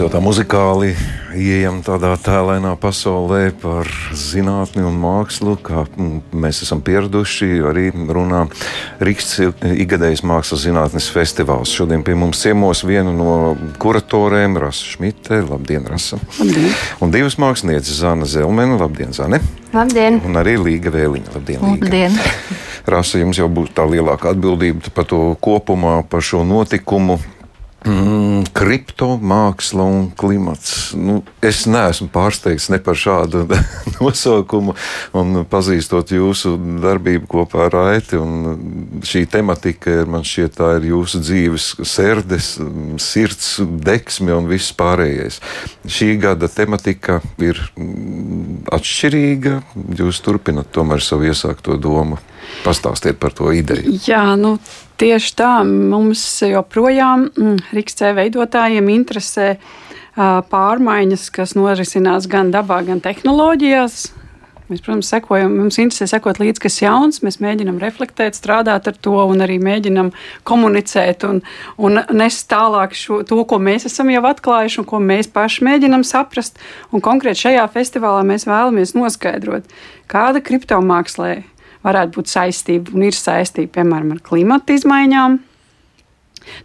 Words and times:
Mēs 0.00 0.06
jau 0.06 0.14
tā 0.16 0.20
muzikāli 0.24 0.94
ieejam 1.36 1.82
tādā 1.84 2.14
tēlēnā 2.24 2.70
pasaulē 2.80 3.50
par 3.60 3.84
zinātni 4.16 4.80
un 4.88 4.94
mākslu, 4.96 5.58
kā 5.60 5.82
mēs 6.32 6.62
esam 6.64 6.80
pieraduši 6.80 7.58
arī 7.68 7.90
runā 7.92 8.46
Rīgas 9.04 9.34
ikgadējas 9.60 10.22
mākslas 10.24 10.62
zinātnes 10.64 11.10
festivāls. 11.12 11.74
Šodien 11.76 12.00
pie 12.06 12.14
mums 12.16 12.40
ciemos 12.40 12.80
vienu 12.88 13.12
no 13.12 13.34
kuratoriem, 13.76 14.56
Rasa 14.62 14.88
Šmite. 14.88 15.42
Labdien, 15.44 15.84
Rasa! 15.84 16.16
Labdien! 16.38 16.72
Un 17.04 17.12
divas 17.12 17.36
mākslinieces, 17.36 17.98
Zana 18.00 18.24
Zelmena. 18.24 18.78
Labdien, 18.80 19.12
Zane! 19.12 19.42
Labdien! 19.74 20.16
Un 20.24 20.40
arī 20.40 20.56
Līga 20.62 20.94
Vēliņa. 20.94 21.34
Labdien! 21.34 21.66
Līga. 21.74 21.84
Labdien. 21.84 22.16
Rasa, 22.88 23.20
jums 23.20 23.36
jau 23.36 23.50
būs 23.52 23.76
tā 23.76 23.84
lielāka 23.84 24.32
atbildība 24.32 24.94
par 24.96 25.04
to 25.12 25.20
kopumā, 25.44 25.98
par 26.08 26.24
šo 26.24 26.40
notikumu. 26.48 27.18
Mm, 27.80 28.42
kriptomāksla 28.52 29.84
un 29.88 30.10
klimats. 30.12 30.90
Nu, 30.92 31.22
es 31.40 31.62
neesmu 31.64 32.10
pārsteigts 32.12 32.66
ne 32.68 32.76
par 32.84 32.98
šādu 33.00 33.46
nosaukumu, 33.96 34.74
un 35.16 35.40
pazīstot 35.48 36.12
jūsu 36.12 36.52
darbību 36.82 37.24
kopā 37.30 37.70
ar 37.70 37.78
Aiti. 37.86 38.20
Šī 39.08 39.24
tematika 39.32 40.02
man 40.04 40.26
šķiet, 40.28 40.58
tā 40.58 40.74
ir 40.76 40.90
jūsu 40.90 41.22
dzīves 41.24 41.70
sērdes, 41.88 42.50
sirds, 43.00 43.54
deksme 43.88 44.36
un 44.36 44.50
viss 44.50 44.76
pārējais. 44.76 45.40
Šī 45.88 46.12
gada 46.20 46.52
tematika 46.52 47.22
ir 47.40 47.62
mm, 47.80 48.66
atšķirīga. 48.76 49.56
Jūs 50.02 50.20
turpinat 50.26 50.68
tomēr 50.76 51.00
savu 51.00 51.32
iesākto 51.32 51.80
domu. 51.80 52.20
Pastāstiet 52.60 53.16
par 53.20 53.32
to 53.32 53.54
ideju. 53.56 53.96
Jā, 54.04 54.34
nu, 54.36 54.58
tieši 55.00 55.34
tā. 55.38 55.52
Mums 55.64 56.22
joprojām 56.44 57.28
mm, 57.30 57.58
Rīgas 57.74 58.02
veidotājiem 58.16 58.92
interesē 58.92 59.54
pārmaiņas, 60.16 61.28
kas 61.34 61.56
norisinās 61.56 62.28
gan 62.30 62.50
dabā, 62.54 62.82
gan 62.86 63.02
tehnoloģijās. 63.04 64.00
Mēs, 64.70 64.84
protams, 64.86 65.08
sekojam, 65.10 65.54
mums 65.58 65.80
interesē 65.82 66.06
sekot 66.12 66.38
līdzi, 66.38 66.62
kas 66.62 66.76
ir 66.78 66.84
jauns. 66.84 67.18
Mēs 67.26 67.40
mēģinām 67.42 67.80
reflektēt, 67.82 68.36
strādāt 68.38 68.86
ar 68.86 68.98
to 69.02 69.16
un 69.24 69.42
arī 69.42 69.56
mēģinām 69.58 70.12
komunicēt 70.46 71.26
un, 71.26 71.40
un 71.74 71.98
nest 72.14 72.46
tālāk 72.52 72.94
šo, 72.94 73.24
to, 73.26 73.40
ko 73.50 73.58
mēs 73.58 73.88
esam 73.90 74.12
jau 74.14 74.22
atklājuši 74.30 74.82
un 74.82 74.86
ko 74.92 75.02
mēs 75.02 75.30
paši 75.34 75.66
mēģinām 75.66 76.06
saprast. 76.06 76.62
Un 76.94 77.02
konkrēti 77.02 77.48
šajā 77.48 77.66
festivālā 77.74 78.22
mēs 78.28 78.46
vēlamies 78.46 78.94
noskaidrot, 78.94 79.66
kāda 80.10 80.44
kriptomākslē 80.46 81.32
ir 81.40 81.48
varētu 81.84 82.16
būt 82.18 82.32
saistība 82.32 82.94
un 82.94 83.06
ir 83.08 83.16
saistība, 83.16 83.78
piemēram, 83.78 84.16
ar 84.16 84.24
klimata 84.26 84.76
izmaiņām. 84.76 85.38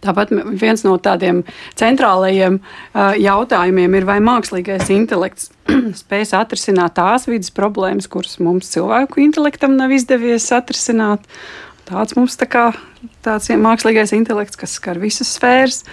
Tāpat 0.02 0.32
viens 0.56 0.82
no 0.86 0.94
tādiem 1.02 1.42
centrālajiem 1.78 2.58
jautājumiem 3.20 3.98
ir, 3.98 4.06
vai 4.08 4.16
mākslīgais 4.24 4.88
intelekts 4.94 5.50
spēs 6.00 6.32
atrisināt 6.36 6.96
tās 6.96 7.28
vidas 7.28 7.52
problēmas, 7.54 8.08
kuras 8.10 8.38
mums 8.42 8.72
cilvēku 8.72 9.20
intelektam 9.24 9.76
nav 9.76 9.92
izdevies 9.94 10.48
atrisināt. 10.56 11.26
Tāds 11.86 12.16
mums 12.18 12.34
tā 12.40 12.48
kā 12.50 12.70
tāds 13.22 13.52
mākslīgais 13.62 14.14
intelekts, 14.16 14.58
kas 14.58 14.78
skar 14.80 14.98
visas 14.98 15.36
sfēras, 15.36 15.84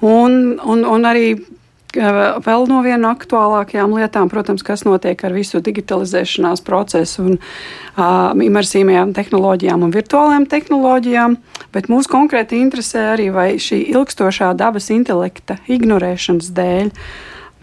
un, 0.00 0.56
un, 0.62 0.86
un 0.88 1.10
arī 1.10 1.34
Vēl 1.94 2.66
no 2.70 2.80
viena 2.84 3.12
aktuālākajām 3.14 3.94
lietām, 3.94 4.30
protams, 4.32 4.64
kas 4.66 4.84
notiek 4.86 5.20
ar 5.26 5.34
visu 5.36 5.60
digitalizēšanās 5.64 6.62
procesu 6.66 7.24
un 7.24 7.36
uh, 7.38 8.32
imersīvajām 8.34 9.14
tehnoloģijām 9.16 9.84
un 9.86 9.94
virtuālajām 9.94 10.48
tehnoloģijām, 10.50 11.36
bet 11.74 11.90
mūs 11.92 12.10
konkrēti 12.10 12.58
interesē 12.62 13.12
arī, 13.14 13.28
vai 13.34 13.48
šī 13.62 13.84
ilgstošā 13.94 14.52
dabas 14.58 14.90
intelekta 14.94 15.60
ignorēšanas 15.70 16.50
dēļ 16.56 16.92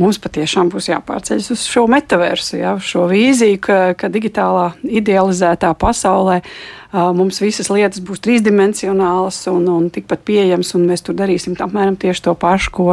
mums 0.01 0.17
patiešām 0.17 0.71
būs 0.73 0.87
jāpārceļas 0.89 1.51
uz 1.53 1.63
šo 1.69 1.83
metaversu, 1.91 2.55
ja, 2.57 2.73
uz 2.79 2.87
šo 2.89 3.03
vīziju, 3.11 3.59
ka, 3.61 3.79
ka 3.99 4.09
digitālā 4.09 4.71
idealizētā 5.01 5.75
pasaulē 5.77 6.39
uh, 6.41 6.80
mums 6.91 7.39
visas 7.41 7.69
lietas 7.71 8.01
būs 8.03 8.21
trīsdimensionālas 8.25 9.39
un, 9.51 9.67
un 9.71 9.87
tikpat 9.93 10.25
pieejamas, 10.27 10.73
un 10.75 10.87
mēs 10.89 11.05
tur 11.05 11.15
darīsim 11.17 11.55
apmēram 11.55 11.95
tieši 11.99 12.25
to 12.27 12.33
pašu, 12.35 12.73
ko 12.75 12.87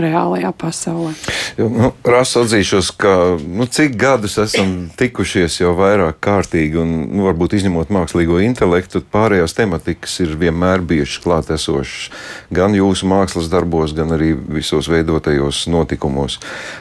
reālajā 0.00 0.50
pasaulē. 0.58 1.12
Nu, 1.60 1.92
Rasa 2.06 2.42
atzīšos, 2.44 2.90
ka 2.98 3.14
nu, 3.38 3.68
cik 3.70 3.96
gadus 4.00 4.36
esam 4.42 4.74
tikušies 4.98 5.60
jau 5.60 5.76
vairāk 5.78 6.18
kārtīgi, 6.26 6.80
un 6.82 6.96
nu, 7.12 7.26
varbūt 7.28 7.56
izņemot 7.60 7.92
mākslīgo 7.94 8.40
intelektu, 8.44 9.04
pārējās 9.14 9.56
tematikas 9.56 10.18
ir 10.24 10.36
vienmēr 10.40 10.84
bijušas 10.86 11.22
klātesošas 11.24 12.10
gan 12.54 12.74
jūsu 12.76 13.08
mākslas 13.10 13.50
darbos, 13.52 13.94
gan 13.96 14.14
arī 14.16 14.34
visos 14.34 14.90
veidotajos 14.90 15.66
notikumos. 15.72 16.40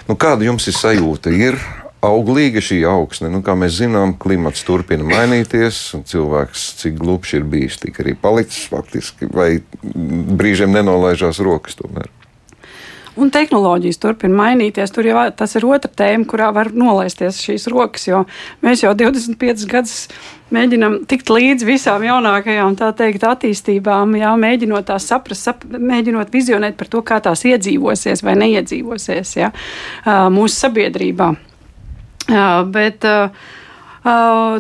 Nu, 0.10 0.18
kāda 0.20 0.50
jums 0.50 0.68
ir 0.70 0.78
sajūta? 0.78 1.34
Ir 1.34 1.60
auglīga 2.08 2.64
šī 2.64 2.82
augsne. 2.90 3.30
Nu, 3.34 3.42
kā 3.46 3.56
mēs 3.60 3.80
zinām, 3.80 4.16
klimats 4.22 4.66
turpina 4.68 5.06
mainīties, 5.08 5.82
un 5.98 6.06
cilvēks, 6.08 6.68
cik 6.82 7.00
glupš 7.02 7.38
ir 7.40 7.48
bijis, 7.50 7.80
tik 7.82 8.02
arī 8.04 8.16
palicis 8.20 8.68
faktiski, 8.72 9.30
vai 9.32 9.50
brīžiem 9.84 10.76
nenolaižās 10.76 11.42
rokas 11.46 11.80
tomēr. 11.82 12.12
Un 13.16 13.30
tehnoloģijas 13.32 14.00
turpina 14.04 14.36
mainīties. 14.36 14.92
Tur 14.92 15.08
jau 15.08 15.22
tas 15.40 15.56
ir 15.56 15.64
otra 15.70 15.88
tēma, 15.88 16.28
kurā 16.28 16.50
var 16.56 16.74
nolaisties 16.76 17.40
šīs 17.46 17.70
rokas. 17.72 18.10
Mēs 18.66 18.84
jau 18.84 18.92
25 18.98 19.64
gadus 19.72 19.96
mēģinām 20.56 20.98
tikt 21.08 21.32
līdzi 21.32 21.68
visām 21.68 22.04
jaunākajām 22.04 22.76
teikt, 23.00 23.24
attīstībām, 23.24 24.18
jā, 24.20 24.36
mēģinot 24.40 24.90
tās 24.92 25.08
saprast, 25.08 25.48
sap, 25.48 25.64
mēģinot 25.64 26.34
vizionēt 26.34 26.76
par 26.80 26.92
to, 26.92 27.02
kā 27.08 27.22
tās 27.24 27.48
iedzīvosies 27.48 28.24
vai 28.26 28.36
neiedzīvosies 28.44 29.36
jā, 29.40 29.52
mūsu 30.36 30.68
sabiedrībā. 30.68 31.32
Bet 32.26 33.06
uh, 33.06 33.30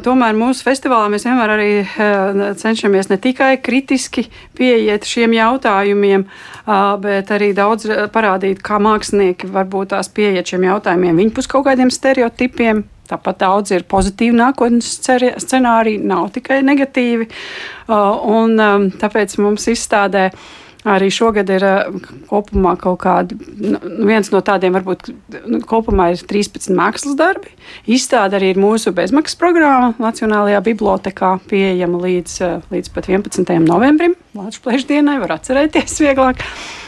tomēr 0.05 0.35
mūsu 0.37 0.65
festivālā 0.67 1.09
mēs 1.13 1.25
vienmēr 1.25 1.53
arī 1.55 1.69
uh, 1.81 2.41
cenšamies 2.59 3.09
ne 3.09 3.17
tikai 3.21 3.55
kritiski 3.63 4.27
pieiet 4.57 5.07
šiem 5.09 5.33
jautājumiem, 5.33 6.27
uh, 6.27 6.95
bet 7.01 7.31
arī 7.33 7.53
daudz 7.57 7.87
parādīt, 8.13 8.61
kā 8.65 8.77
mākslinieki 8.81 9.49
varbūt 9.53 9.95
tās 9.95 10.11
pieiet 10.13 10.53
šiem 10.53 10.67
jautājumiem 10.69 11.23
viņpus 11.23 11.49
kaut 11.49 11.65
kādiem 11.69 11.93
stereotipiem. 11.93 12.85
Tāpat 13.05 13.43
daudz 13.43 13.69
ir 13.69 13.83
pozitīvi 13.85 14.33
nākotnes 14.33 14.95
scenāriji, 14.97 15.99
nav 16.09 16.31
tikai 16.33 16.63
negatīvi. 16.65 17.27
Un, 17.85 18.55
tāpēc 18.97 19.35
mums 19.45 19.67
izstādē 19.69 20.23
uh, 20.31 20.47
Arī 20.85 21.07
šogad 21.09 21.49
ir 21.49 21.63
eh, 21.65 21.87
kopumā 22.29 22.75
kaut 22.77 22.99
kādi, 23.01 23.37
nu, 23.57 23.79
viens 24.05 24.29
no 24.29 24.41
tādiem 24.45 24.75
varbūt 24.77 25.09
nu, 25.49 25.59
kopumā 25.65 26.11
ir 26.13 26.21
13 26.21 26.69
mākslas 26.77 27.17
darbi. 27.17 27.49
Izstāde 27.89 28.37
arī 28.37 28.51
ir 28.53 28.61
mūsu 28.61 28.93
bezmaksas 28.93 29.39
programma 29.41 29.95
Nacionālajā 29.97 30.61
bibliotekā 30.67 31.31
pieejama 31.49 32.03
līdz, 32.05 32.37
eh, 32.45 32.55
līdz 32.75 32.93
pat 32.93 33.09
11. 33.09 33.65
novembrim. 33.65 34.13
Latvijas 34.37 34.61
plēšdienai 34.67 35.17
var 35.23 35.39
atcerēties 35.39 35.97
vieglāk. 36.05 36.45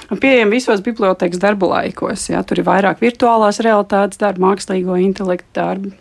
Pieejama 0.08 0.54
visos 0.54 0.86
bibliotekas 0.86 1.42
darbu 1.42 1.74
laikos. 1.74 2.30
Jā, 2.30 2.46
tur 2.46 2.62
ir 2.62 2.70
vairāk 2.70 3.02
virtuālās 3.02 3.60
realitātes 3.66 4.22
darbi, 4.22 4.46
mākslīgo 4.46 4.96
intelektu 5.02 5.50
darbi. 5.58 5.98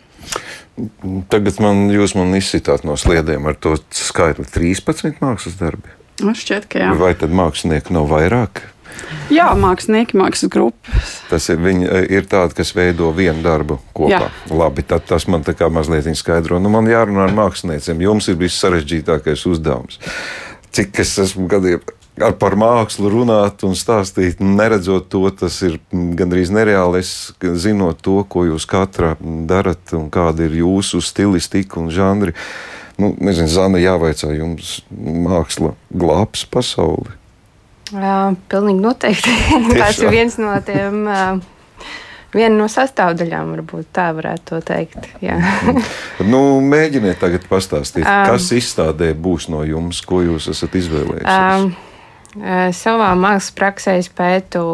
Tagad 1.33 1.57
man, 1.63 1.87
jūs 1.89 2.13
man 2.17 2.35
izsitāt 2.37 2.85
no 2.85 2.93
sliedēm 2.99 3.49
ar 3.49 3.57
to 3.57 3.73
skaitli 3.89 4.45
13 4.45 5.17
mākslas 5.23 5.57
darbi. 5.57 5.97
Man 6.23 6.37
šķiet, 6.37 6.65
ka 6.71 6.81
jā. 6.81 6.95
Vai 6.97 7.13
tad 7.17 7.33
mākslinieki 7.35 7.93
nav 7.95 8.09
vairāk? 8.09 8.63
Jā, 9.29 9.51
mākslinieki, 9.59 10.17
mākslas 10.17 10.49
grupas. 10.51 11.11
Tas 11.29 11.45
ir, 11.51 11.59
viņi, 11.61 11.89
ir 12.15 12.25
tādi, 12.31 12.55
kas 12.57 12.71
veido 12.75 13.11
vienu 13.15 13.43
darbu 13.45 13.77
kopā. 13.95 14.23
Jā. 14.25 14.31
Labi, 14.49 14.85
tad 14.87 15.05
tas 15.09 15.27
man 15.29 15.43
tā 15.45 15.53
kā 15.57 15.67
mazliet 15.73 16.07
skaidro. 16.17 16.61
Nu, 16.63 16.71
man 16.73 16.87
jārunā 16.89 17.27
ar 17.27 17.35
māksliniekiem. 17.37 18.01
Jums 18.07 18.31
ir 18.31 18.39
viss 18.39 18.63
sarežģītākais 18.63 19.45
uzdevums. 19.51 19.99
Cik 20.73 21.03
es 21.03 21.13
esmu 21.27 21.47
gadiem 21.51 21.83
ar 22.23 22.33
par 22.39 22.55
mākslu 22.57 23.11
runāt 23.13 23.63
un 23.67 23.75
stāstīt, 23.77 24.41
neredzot 24.41 25.09
to, 25.13 25.23
tas 25.37 25.59
ir 25.65 25.77
gandrīz 25.91 26.51
nereāli. 26.53 27.03
Es 27.03 27.33
zinot 27.61 28.01
to, 28.05 28.21
ko 28.29 28.47
jūs 28.47 28.65
katra 28.69 29.15
darat 29.21 29.93
un 29.97 30.09
kāda 30.13 30.47
ir 30.47 30.57
jūsu 30.63 31.01
stilistika 31.05 31.81
un 31.81 31.91
žanri. 31.93 32.33
Nu, 32.97 33.11
nezinu, 33.21 33.49
Zana, 33.51 33.77
jāvaicā 33.81 34.31
jums, 34.33 34.79
māksla 34.97 35.75
glābs 35.93 36.47
pasauli? 36.49 37.13
Jā, 37.93 38.33
pilnīgi 38.51 38.81
noteikti. 38.83 39.35
Tas 39.77 40.01
ir 40.01 40.11
viens 40.11 40.39
no 40.41 40.55
tiem. 40.65 41.05
Viena 42.35 42.57
no 42.57 42.65
sastāvdaļām, 42.69 43.53
varbūt 43.55 43.87
tā 43.95 44.09
varētu 44.17 44.59
teikt. 44.67 45.07
nu, 46.27 46.41
mēģiniet 46.59 47.21
tagad 47.21 47.45
pastāstīt, 47.49 48.03
um, 48.03 48.25
kas 48.33 48.49
izstādē 48.57 49.13
būs 49.15 49.47
no 49.53 49.63
jums, 49.65 50.01
ko 50.05 50.19
jūs 50.25 50.49
esat 50.51 50.75
izvēlējušies. 50.81 51.31
Um, 51.31 51.71
savā 52.75 53.13
mākslas 53.17 53.55
praksē 53.55 53.95
es 54.01 54.11
pētu 54.11 54.65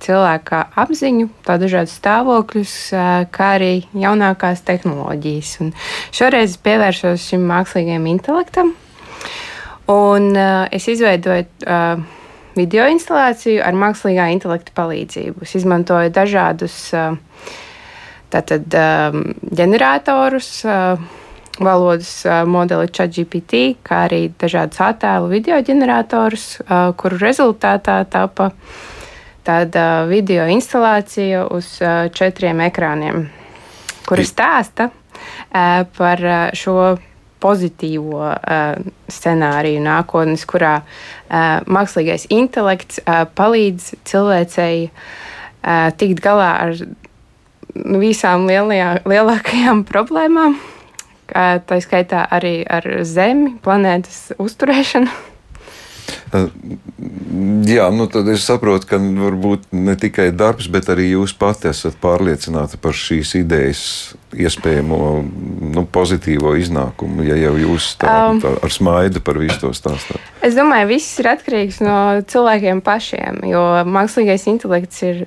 cilvēka 0.00 0.62
apziņu, 0.80 1.28
tā 1.46 1.56
dažādus 1.60 1.96
stāvokļus, 2.00 2.74
kā 3.34 3.48
arī 3.56 3.72
jaunākās 3.92 4.64
tehnoloģijas. 4.66 5.50
Un 5.64 5.72
šoreiz 6.16 6.56
pievēršos 6.64 7.28
šim 7.32 7.44
mākslīgajam 7.50 8.08
intelektam, 8.10 8.74
un 9.92 10.32
es 10.72 10.88
izveidoju 10.90 11.46
video 12.58 12.86
instalāciju 12.90 13.62
ar 13.62 13.76
mākslīgā 13.78 14.26
intelekta 14.34 14.74
palīdzību. 14.76 15.44
Es 15.46 15.54
izmantoju 15.60 16.10
dažādus 16.14 16.76
tātad, 18.30 18.66
ģeneratorus, 19.60 20.50
valodas 21.60 22.12
modeli 22.48 22.88
ChatGPT, 22.88 23.58
kā 23.84 24.04
arī 24.06 24.20
dažādus 24.40 24.80
attēlu 24.86 25.28
video 25.32 25.58
ģeneratorus, 25.60 26.46
kuru 26.96 27.18
rezultātā 27.20 28.00
tapa 28.08 28.50
tāda 29.50 30.06
video 30.06 30.46
instalācija 30.46 31.44
uz 31.50 31.74
četriem 32.14 32.62
ekrāniem, 32.68 33.24
kuri 34.06 34.26
stāsta 34.28 34.90
par 35.50 36.22
šo 36.56 36.76
pozitīvo 37.40 38.20
uh, 38.20 38.80
scenāriju 39.10 39.82
nākotnes, 39.84 40.44
kurā 40.48 40.80
uh, 40.82 41.60
mākslīgais 41.64 42.28
intelekts 42.32 43.00
uh, 43.02 43.24
palīdz 43.36 43.94
cilvēcei 44.08 44.90
uh, 44.90 45.88
tikt 45.96 46.22
galā 46.24 46.50
ar 46.66 46.76
visām 47.74 48.46
lielajā, 48.50 48.92
lielākajām 49.08 49.84
problēmām, 49.88 50.58
uh, 50.60 51.56
tā 51.64 51.80
skaitā 51.82 52.26
arī 52.28 52.60
ar 52.68 52.86
Zemi, 53.08 53.56
planētas 53.64 54.34
uzturēšanu. 54.40 55.29
Jā, 57.66 57.88
nu 57.94 58.06
tad 58.10 58.28
es 58.30 58.44
saprotu, 58.46 58.86
ka 58.90 58.98
varbūt 59.00 59.70
ne 59.74 59.96
tikai 59.98 60.28
darbs, 60.34 60.68
bet 60.70 60.88
arī 60.92 61.08
jūs 61.12 61.34
pati 61.38 61.70
esat 61.70 61.96
pārliecināti 62.02 62.78
par 62.82 62.94
šīs 62.96 63.34
idejas 63.40 63.82
iespējamo 64.30 65.00
nu, 65.74 65.84
pozitīvo 65.90 66.54
iznākumu, 66.60 67.24
ja 67.26 67.38
jau 67.38 67.56
jūs 67.58 67.92
tā, 68.02 68.14
um, 68.30 68.40
tā 68.42 68.54
ar 68.62 68.74
smaidu 68.74 69.22
par 69.26 69.40
visu 69.42 69.58
to 69.64 69.72
stāstāt. 69.74 70.22
Es 70.46 70.54
domāju, 70.58 70.92
viss 70.94 71.18
ir 71.22 71.32
atkarīgs 71.34 71.82
no 71.82 71.98
cilvēkiem 72.30 72.82
pašiem, 72.86 73.42
jo 73.50 73.66
mākslīgais 73.90 74.46
intelekts 74.54 75.02
ir 75.06 75.26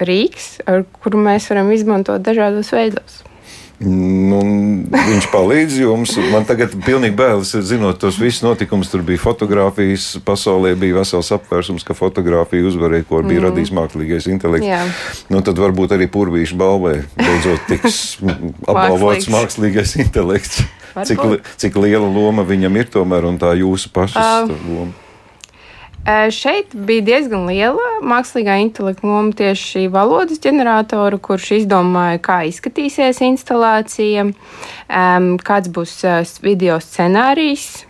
rīks, 0.00 0.56
ar 0.66 0.84
kuru 1.02 1.20
mēs 1.22 1.50
varam 1.52 1.70
izmantot 1.74 2.22
dažādos 2.26 2.72
veidos. 2.74 3.20
Nu, 3.80 4.40
viņš 4.92 5.26
palīdz 5.32 5.78
jums. 5.80 6.12
Man 6.28 6.44
tagad 6.44 6.74
ir 6.76 6.82
pilnīgi 6.84 7.16
bailes, 7.16 7.54
zinot 7.64 7.96
tos 8.02 8.18
visus 8.20 8.42
notikumus. 8.44 8.90
Tur 8.92 9.00
bija 9.06 9.22
fotografijas, 9.22 10.12
pasaulē 10.26 10.74
bija 10.76 10.98
vesels 10.98 11.32
apvērsums, 11.32 11.86
ka 11.88 11.96
fotografija 11.96 12.68
uzvarēja, 12.68 13.06
ko 13.08 13.22
bija 13.24 13.40
mm. 13.40 13.46
radījis 13.48 13.72
mākslīgais 13.78 14.28
intelekts. 14.34 14.68
Jā. 14.68 14.82
Nu, 15.32 15.40
tad 15.46 15.62
varbūt 15.62 15.96
arī 15.96 16.10
purvīšu 16.12 16.60
balvē 16.60 16.98
beidzot 17.16 17.64
tiks 17.72 18.02
apbalvots 18.70 19.32
mākslīgais 19.32 19.96
intelekts. 20.04 20.60
Cik, 20.90 21.22
cik 21.56 21.76
liela 21.80 22.04
loma 22.04 22.44
viņam 22.44 22.76
ir 22.82 22.88
tomēr 22.92 23.30
un 23.30 23.40
tā 23.40 23.54
jūsu 23.56 23.92
pašas 23.94 24.50
uh. 24.50 24.66
loma? 24.68 24.92
Šeit 26.32 26.72
bija 26.72 27.04
diezgan 27.04 27.44
liela 27.44 28.00
mākslīgā 28.00 28.56
intelekta 28.64 29.06
loma 29.06 29.34
tieši 29.36 29.66
šī 29.66 29.82
valodas 29.92 30.40
ģeneratora, 30.42 31.20
kurš 31.20 31.50
izdomāja, 31.60 32.18
kā 32.24 32.38
izskatīsies 32.48 33.20
instalācija, 33.26 34.24
kāds 35.44 35.72
būs 35.76 35.94
video 36.42 36.80
scenārijs. 36.80 37.84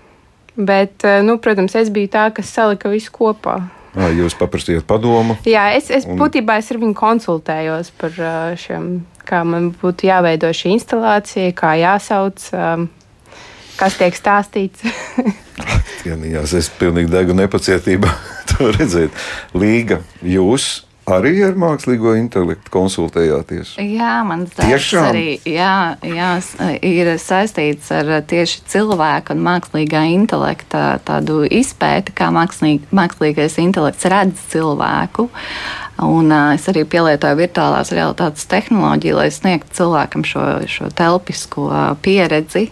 Bet, 0.61 1.07
nu, 1.25 1.39
protams, 1.41 1.77
es 1.79 1.89
biju 1.95 2.11
tā, 2.13 2.27
kas 2.35 2.51
salika 2.53 2.91
visu 2.93 3.15
kopā. 3.15 3.61
À, 3.95 4.11
jūs 4.15 4.35
paprasījāt 4.39 4.85
padomu? 4.87 5.39
Jā, 5.49 5.71
es, 5.79 5.89
es 5.95 6.05
un... 6.07 6.19
būtībā 6.21 6.59
es 6.61 6.69
ar 6.75 6.79
viņu 6.83 6.95
konsultējos 6.99 7.95
par 7.99 8.19
šiem, 8.61 8.91
kā 9.27 9.41
man 9.47 9.71
būtu 9.81 10.11
jāveido 10.11 10.51
šī 10.55 10.75
instalācija, 10.77 11.55
kā 11.57 11.77
jāsauc, 11.81 12.51
kas 13.81 13.97
tiek 14.01 14.17
stāstīts. 14.17 14.85
Cienījās, 16.03 16.55
es 16.57 16.71
pilnīgi 16.81 17.13
degu 17.13 17.37
nepacietībā 17.37 18.13
to 18.53 18.71
redzēt. 18.77 19.17
Līga, 19.57 20.01
jūs 20.25 20.85
arī 21.11 21.33
ar 21.45 21.57
mākslīgo 21.59 22.15
intelektu 22.19 22.73
konsultējāties? 22.73 23.75
Jā, 23.83 24.21
man 24.27 24.47
tas 24.55 24.87
arī 25.01 25.41
jā, 25.49 25.97
jā, 26.07 26.31
ir 26.87 27.13
saistīts 27.21 27.91
ar 27.95 28.13
tieši 28.31 28.65
cilvēku 28.71 29.35
un 29.35 29.45
mākslīgā 29.47 30.05
intelekta 30.15 31.01
tādu 31.07 31.43
izpēti, 31.45 32.15
kā 32.17 32.31
mākslīg, 32.35 32.89
mākslīgais 32.95 33.59
intelekts 33.63 34.09
redz 34.11 34.49
cilvēku. 34.53 35.31
Un, 36.01 36.31
uh, 36.33 36.55
es 36.57 36.65
arī 36.71 36.87
pielietoju 36.89 37.37
virtuālās 37.37 37.91
realitātes 37.93 38.47
tehnoloģiju, 38.49 39.19
lai 39.19 39.29
sniegtu 39.35 39.75
cilvēkam 39.83 40.25
šo, 40.25 40.45
šo 40.71 40.89
telpisko 40.97 41.67
pieredzi 42.01 42.71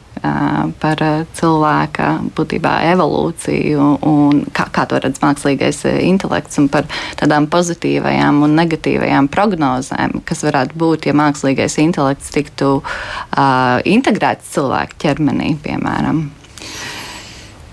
par 0.81 1.03
cilvēka 1.39 2.09
būtībā 2.37 2.75
evolūciju 2.93 3.89
un 4.09 4.43
kā, 4.55 4.69
kā 4.75 4.87
to 4.91 5.01
redz 5.03 5.23
mākslīgais 5.23 5.85
intelekts 6.05 6.61
un 6.63 6.69
par 6.73 6.89
tādām 7.21 7.49
pozitīvajām 7.53 8.43
un 8.47 8.57
negatīvajām 8.59 9.31
prognozēm, 9.33 10.21
kas 10.29 10.45
varētu 10.47 10.79
būt, 10.79 11.09
ja 11.11 11.17
mākslīgais 11.19 11.79
intelekts 11.83 12.33
tiktu 12.35 12.79
uh, 12.81 13.79
integrēts 13.89 14.55
cilvēka 14.57 15.01
ķermenī, 15.07 15.55
piemēram. 15.65 16.27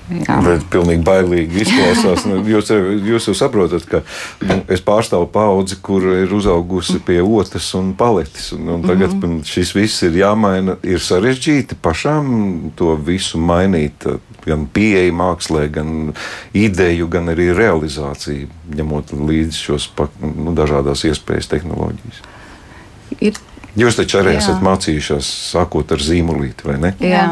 Jā. 0.06 0.38
Bet 0.46 0.66
pilnīgi 0.70 1.02
bailīgi 1.06 1.64
izklausās. 1.64 2.26
Nu, 2.30 2.38
jūs, 2.46 2.70
jūs 3.08 3.30
jau 3.30 3.34
saprotat, 3.38 3.88
ka 3.90 4.02
nu, 4.46 4.60
es 4.72 4.84
pārstāvu 4.86 5.26
paudzi, 5.34 5.80
kur 5.82 6.06
ir 6.14 6.34
uzaugusi 6.36 7.00
pie 7.06 7.18
otras 7.24 7.72
un 7.78 7.94
paletes. 7.98 8.52
Un, 8.54 8.70
un 8.76 8.86
tagad 8.86 9.16
mm 9.16 9.22
-hmm. 9.22 9.44
šis 9.50 9.74
viss 9.76 10.04
ir 10.06 10.20
jāmaina. 10.22 10.78
Ir 10.84 11.02
sarežģīti 11.02 11.80
pašām 11.82 12.72
to 12.76 12.96
visu 12.96 13.38
mainīt. 13.38 14.06
Gan 14.46 14.68
pieeja 14.68 15.14
mākslē, 15.14 15.70
gan 15.72 16.14
ideju, 16.54 17.08
gan 17.08 17.26
arī 17.34 17.50
realizāciju, 17.58 18.48
ņemot 18.76 19.14
līdzi 19.14 19.58
šos 19.58 19.90
nu, 20.22 20.54
dažādas 20.54 21.04
iespējas, 21.04 21.50
tehnoloģijas. 21.50 22.22
Ir 23.20 23.34
Jūs 23.76 23.98
taču 24.00 24.22
arī 24.22 24.38
Jā. 24.38 24.40
esat 24.40 24.62
mācījušies, 24.64 25.30
sākot 25.52 25.90
ar 25.92 26.00
zīmolīti, 26.00 26.64
vai 26.64 26.78
ne? 26.80 26.94
Jā. 27.04 27.26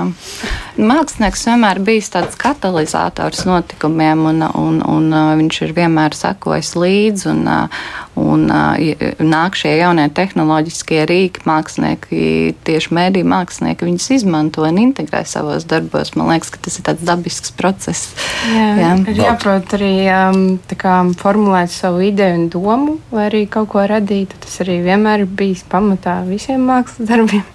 Mākslinieks 0.73 1.43
vienmēr 1.45 1.77
bijis 1.85 2.07
tāds 2.09 2.37
katalizators 2.39 3.43
notikumiem, 3.45 4.23
un, 4.31 4.39
un, 4.57 4.79
un 4.89 5.11
uh, 5.13 5.33
viņš 5.37 5.59
ir 5.67 5.73
vienmēr 5.77 6.15
sekojis 6.17 6.71
līdzi. 6.73 7.27
Un, 7.29 7.43
uh, 7.45 7.83
un 8.17 8.47
uh, 8.49 9.13
nāk 9.21 9.57
šie 9.59 9.75
jaunie 9.77 10.07
tehnoloģiskie 10.17 11.03
rīki, 11.09 11.45
mākslinieki, 11.45 12.23
tieši 12.65 12.93
mēdīņu 12.97 13.31
mākslinieki, 13.35 13.89
viņus 13.91 14.09
izmanto 14.17 14.65
un 14.65 14.81
integrē 14.81 15.21
savos 15.29 15.69
darbos. 15.69 16.15
Man 16.17 16.33
liekas, 16.33 16.49
ka 16.55 16.65
tas 16.65 16.81
ir 16.81 16.89
tāds 16.89 17.05
dabisks 17.05 17.53
process. 17.53 18.09
Jā, 18.49 18.73
jā. 18.81 18.91
ir 19.13 19.23
jāprot 19.27 19.77
arī 19.77 19.93
um, 20.09 20.43
kā, 20.73 21.03
formulēt 21.21 21.69
savu 21.75 22.01
ideju 22.09 22.41
un 22.41 22.49
domu, 22.53 22.97
lai 23.13 23.29
arī 23.29 23.45
kaut 23.45 23.69
ko 23.75 23.85
radītu. 23.93 24.41
Tas 24.41 24.63
arī 24.65 24.81
vienmēr 24.89 25.27
ir 25.27 25.35
bijis 25.37 25.61
pamatā 25.69 26.23
visiem 26.25 26.65
mākslas 26.65 27.13
darbiem. 27.13 27.45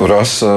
Rasa, 0.00 0.48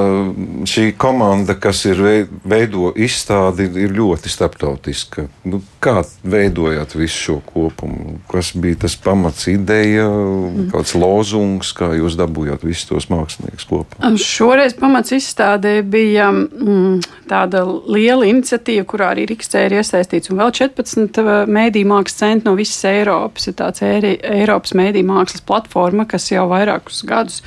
šī 0.66 0.90
komanda, 0.98 1.54
kas 1.60 1.84
ir 1.86 2.00
veido 2.44 2.90
izstādi, 2.96 3.68
ir 3.84 3.92
ļoti 3.94 4.30
starptautiska. 4.32 5.26
Nu, 5.46 5.60
kā 5.82 6.00
veidojāt 6.26 6.96
visu 6.96 7.18
šo 7.20 7.36
kopumu? 7.46 8.16
Kas 8.30 8.54
bija 8.58 8.80
tas 8.86 8.96
pamats, 8.98 9.46
ideja, 9.52 10.06
mm. 10.08 10.70
kāds 10.72 10.96
lozungs, 10.98 11.70
kā 11.76 11.92
jūs 11.98 12.16
dabūjāt 12.18 12.64
visus 12.66 12.88
tos 12.88 13.08
māksliniekus 13.12 13.68
kopā? 13.68 14.10
Šoreiz 14.18 14.74
pamats 14.78 15.14
izstādē 15.14 15.76
bija 15.86 16.30
mm, 16.32 17.04
tāda 17.30 17.62
liela 17.66 18.26
iniciatīva, 18.26 18.86
kurā 18.88 19.12
arī 19.14 19.28
Rīgstē 19.30 19.66
ir 19.68 19.76
iesaistīts 19.82 20.32
un 20.32 20.40
vēl 20.42 20.54
14 20.58 21.22
mēdīju 21.52 21.90
mākslas 21.92 22.22
centri 22.24 22.48
no 22.48 22.56
visas 22.58 22.82
Eiropas. 22.88 23.50
Ir 23.50 23.58
tāds 23.60 23.84
Eiropas 23.84 24.74
mēdīju 24.78 25.10
mākslas 25.12 25.44
platforma, 25.46 26.08
kas 26.08 26.32
jau 26.32 26.48
vairākus 26.50 27.04
gadus 27.06 27.42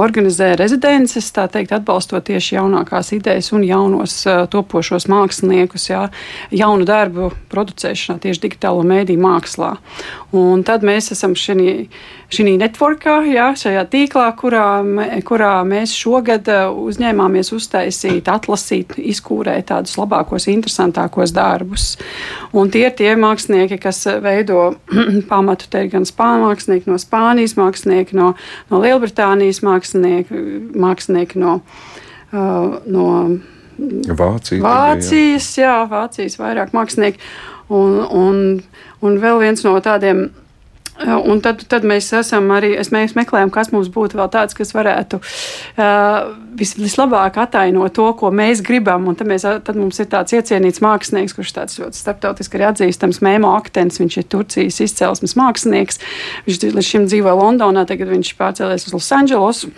organizē 0.00 0.54
rezidences 0.58 1.30
tā 1.34 1.46
teikt, 1.50 1.74
atbalstot 1.76 2.24
tieši 2.28 2.58
jaunākās 2.58 3.12
idejas 3.16 3.52
un 3.56 3.64
jaunos 3.66 4.16
uh, 4.28 4.44
topošos 4.50 5.08
māksliniekus, 5.10 5.88
jā, 5.90 6.06
jaunu 6.54 6.86
darbu 6.88 7.32
producēšanā, 7.52 8.20
tieši 8.22 8.46
digitālo 8.46 8.84
mēdīju 8.86 9.22
mākslā. 9.22 9.74
Un 10.34 10.64
tad 10.66 10.82
mēs 10.86 11.12
esam 11.14 11.36
šī, 11.38 11.54
networkā, 12.58 13.20
jā, 13.30 13.52
šajā 13.58 13.84
tīklā, 13.92 14.26
kurā, 14.38 14.82
kurā 15.26 15.52
mēs 15.68 15.94
šogad 15.94 16.48
uzņēmāmies 16.74 17.52
uztaisīt, 17.54 18.26
atlasīt, 18.30 18.96
izkūrēt 18.98 19.68
tādus 19.70 19.94
labākos, 20.00 20.48
interesantākos 20.50 21.34
darbus. 21.34 21.94
Un 22.54 22.70
tie 22.70 22.88
ir 22.88 22.96
tie 22.98 23.14
mākslinieki, 23.18 23.78
kas 23.82 24.02
veido 24.22 24.74
pamatu 25.30 25.70
te 25.70 25.86
gan 25.92 26.06
spāņu 26.08 26.48
mākslinieki 26.48 26.90
no 26.90 26.98
Spānijas, 26.98 27.56
mākslinieki 27.58 28.18
no, 28.18 28.34
no 28.70 28.82
Lielbritānijas, 28.82 29.62
mākslinieki, 29.64 30.42
mākslinieki 30.74 31.23
mākslinieki 31.24 31.38
no, 31.38 31.60
uh, 32.32 32.80
no 32.86 33.40
Vācija, 34.14 34.62
Vācijas, 34.62 35.56
jā. 35.58 35.66
jā, 35.66 35.88
Vācijas 35.90 36.38
vairāk 36.38 36.72
mākslinieki. 36.72 37.18
Un, 37.74 37.98
un, 38.06 38.62
un 39.02 39.18
vēl 39.18 39.40
viens 39.40 39.64
no 39.64 39.78
tādiem 39.82 40.30
Un 40.94 41.40
tad, 41.42 41.64
tad 41.66 41.82
mēs 41.82 42.06
esam 42.14 42.52
arī, 42.54 42.76
mēs 42.94 43.16
meklējam, 43.18 43.50
kas 43.50 43.72
mums 43.74 43.88
būtu 43.90 44.14
vēl 44.14 44.28
tāds, 44.30 44.54
kas 44.54 44.70
varētu 44.76 45.18
uh, 45.18 46.28
vis, 46.54 46.76
vislabāk 46.78 47.34
atainot 47.42 47.96
to, 47.96 48.04
ko 48.14 48.30
mēs 48.30 48.62
gribam. 48.62 49.08
Un 49.10 49.18
tad, 49.18 49.26
mēs, 49.26 49.42
tad 49.42 49.74
mums 49.74 49.98
ir 49.98 50.06
tāds 50.12 50.36
iecienīts 50.38 50.78
mākslinieks, 50.84 51.34
kurš 51.34 51.50
tāds 51.56 51.80
ļoti 51.82 51.98
starptautiski 51.98 52.60
arī 52.60 52.68
atzīstams 52.68 53.18
Mēmo 53.26 53.50
Aktens. 53.58 53.98
Viņš 53.98 54.20
ir 54.20 54.28
Turcijas 54.30 54.78
izcelsmes 54.86 55.34
mākslinieks. 55.40 55.98
Viņš 56.46 56.62
līdz 56.68 56.86
šim 56.92 57.08
dzīvo 57.10 57.34
Londonā, 57.42 57.82
tagad 57.90 58.14
viņš 58.14 58.30
pārcēlies 58.38 58.86
uz 58.86 58.94
Losandželosu. 58.94 59.72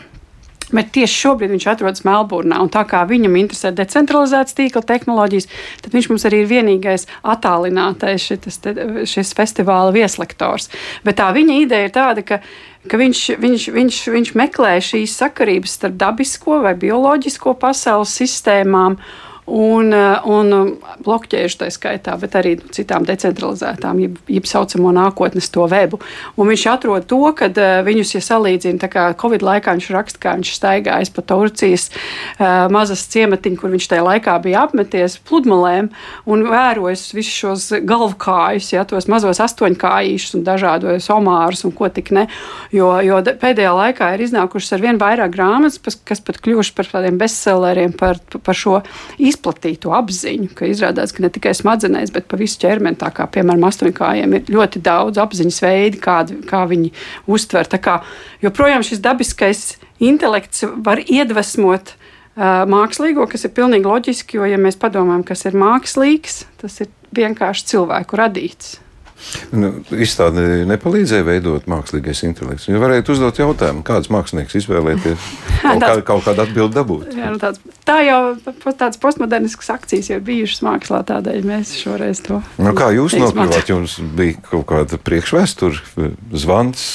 Bet 0.74 0.88
tieši 0.96 1.20
šobrīd 1.22 1.52
viņš 1.54 1.66
atrodas 1.70 2.02
Melburnā, 2.06 2.58
un 2.58 2.70
tā 2.74 2.82
kā 2.90 3.04
viņam 3.06 3.36
interesē 3.38 3.70
decentralizētas 3.76 4.56
tīkla 4.58 4.82
tehnoloģijas, 4.88 5.46
tad 5.84 5.94
viņš 5.94 6.08
mums 6.10 6.26
arī 6.26 6.40
ir 6.42 6.48
vienīgais 6.50 7.06
attālinātais 7.22 8.24
šitas, 8.26 8.58
šis 9.06 9.30
festivāla 9.38 9.94
vieslektors. 9.94 10.66
Bet 11.06 11.20
tā 11.20 11.28
viņa 11.36 11.60
ideja 11.62 11.86
ir 11.86 11.94
tāda, 11.94 12.26
ka 12.26 12.40
ka 12.86 12.98
viņš, 13.00 13.20
viņš, 13.42 13.68
viņš, 13.74 14.00
viņš 14.14 14.32
meklē 14.38 14.76
šīs 14.84 15.16
sakarības 15.18 15.76
starp 15.78 15.96
dabisko 15.98 16.60
vai 16.62 16.74
bioloģisko 16.78 17.56
pasaules 17.58 18.12
sistēmām 18.20 18.98
un, 19.46 19.92
eh, 19.92 20.26
un 20.26 20.52
um, 20.52 20.70
blokķēžu 21.06 21.60
tā 21.60 21.68
skaitā, 21.70 22.16
bet 22.18 22.34
arī 22.38 22.56
citām 22.74 23.06
decentralizētām, 23.06 24.00
jeb, 24.02 24.18
jeb 24.30 24.48
saucamo 24.48 24.90
nākotnes 24.94 25.48
to 25.54 25.66
webu. 25.70 26.00
Un 26.36 26.50
viņš 26.50 26.64
atrod 26.72 27.06
to, 27.06 27.22
ka 27.38 27.48
uh, 27.52 27.78
viņus, 27.86 28.16
ja 28.16 28.22
salīdzina, 28.26 28.80
tā 28.82 28.90
kā 28.90 29.06
Covid 29.18 29.46
laikā 29.46 29.76
viņš 29.76 29.90
raksta, 29.94 30.22
kā 30.22 30.34
viņš 30.38 30.52
staigājas 30.58 31.12
pa 31.14 31.22
Turcijas 31.22 31.88
uh, 31.92 32.66
mazas 32.74 33.06
ciematiņu, 33.12 33.60
kur 33.60 33.70
viņš 33.74 33.88
tajā 33.92 34.06
laikā 34.08 34.34
bija 34.42 34.64
apmeties 34.66 35.18
pludmalēm 35.28 35.92
un 36.26 36.44
vērojis 36.50 37.06
visus 37.14 37.38
šos 37.44 37.68
galvkājus, 37.86 38.72
ja, 38.74 38.82
tos 38.88 39.06
mazos 39.10 39.40
astoņkājīšus 39.46 40.40
un 40.40 40.46
dažādos 40.46 41.06
omārus 41.14 41.62
un 41.68 41.74
ko 41.76 41.86
tik 41.86 42.10
ne. 42.16 42.26
Jo, 42.74 42.96
jo 43.06 43.22
pēdējā 43.22 43.72
laikā 43.78 44.10
ir 44.16 44.26
iznākušas 44.26 44.74
ar 44.74 44.82
vien 44.82 44.98
vairāk 44.98 45.30
grāmatas, 45.38 45.78
kas 46.06 46.22
pat 46.24 46.42
kļuvuši 46.42 46.74
par 46.74 46.90
tādiem 46.90 47.18
bestselleriem 47.20 47.94
par, 47.96 48.18
par 48.42 48.58
šo 48.58 48.80
izpētību 49.22 49.35
izplatītu 49.36 49.92
apziņu, 49.94 50.50
ka 50.56 50.66
izrādās, 50.70 51.12
ka 51.12 51.22
ne 51.22 51.30
tikai 51.32 51.52
smadzenēs, 51.56 52.12
bet 52.14 52.26
pa 52.30 52.40
visu 52.40 52.58
ķermeni, 52.64 52.98
tā 52.98 53.12
kā 53.14 53.28
piemēram 53.30 53.68
astoņkājiem, 53.68 54.34
ir 54.38 54.50
ļoti 54.56 54.82
daudz 54.86 55.20
apziņas 55.22 55.62
veidi, 55.62 56.00
kādi, 56.02 56.40
kā 56.48 56.64
viņi 56.70 56.92
uztver. 57.30 57.68
Tā 57.68 57.80
kā 57.82 58.00
joprojām 58.44 58.84
šis 58.86 59.04
dabiskais 59.04 59.64
intelekts 60.02 60.64
var 60.84 61.04
iedvesmot 61.04 61.94
mākslīgo, 62.36 63.28
kas 63.30 63.46
ir 63.48 63.54
pilnīgi 63.56 63.88
loģiski, 63.88 64.40
jo, 64.40 64.48
ja 64.48 64.58
mēs 64.60 64.76
padomājam, 64.80 65.24
kas 65.24 65.46
ir 65.48 65.56
mākslīgs, 65.56 66.42
tas 66.60 66.82
ir 66.84 66.90
vienkārši 67.16 67.70
cilvēku 67.72 68.18
radīts. 68.20 68.76
Nu, 69.56 69.70
izstāde 69.96 70.42
nepalīdzēja 70.68 71.24
veidot 71.26 71.66
mākslīgais 71.70 72.22
intelekts. 72.28 72.68
Jūs 72.68 72.80
varētu 72.82 73.14
uzdot 73.14 73.40
jautājumu, 73.40 73.82
kāds 73.86 74.10
mākslinieks 74.12 74.58
izvēlēties, 74.60 75.28
kaut, 75.64 75.82
kā, 75.82 75.92
kaut 76.10 76.26
kādu 76.28 76.44
atbildi 76.44 76.76
dabūt. 76.76 77.16
Jā, 77.16 77.30
nu 77.32 77.40
tāds, 77.42 77.62
tā 77.88 77.98
jau 78.06 78.20
tādas 78.68 79.00
postmoderniskas 79.02 79.72
akcijas 79.74 80.10
jau 80.12 80.20
bijušas 80.26 80.62
mākslā, 80.66 81.02
tādēļ 81.08 81.46
mēs 81.48 81.74
šoreiz 81.80 82.22
to. 82.26 82.42
Nu, 82.60 82.74
kā 82.76 82.90
jūs 82.96 83.16
nokļuvāt? 83.18 83.72
Jums 83.72 83.98
bija 84.18 84.40
kaut 84.50 84.66
kāda 84.72 85.00
priekšvēsture, 85.00 86.12
zvans. 86.36 86.88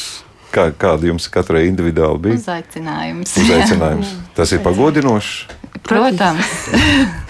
Kā, 0.51 0.65
kāda 0.75 1.07
jums 1.07 1.29
katrai 1.31 1.61
individuāli 1.69 2.25
bija? 2.25 2.39
Uzaicinājums. 2.41 3.37
Uzaicinājums. 3.39 4.11
Tas 4.37 4.51
ir 4.51 4.59
pagodinošs. 4.65 5.45
Protams. 5.87 6.51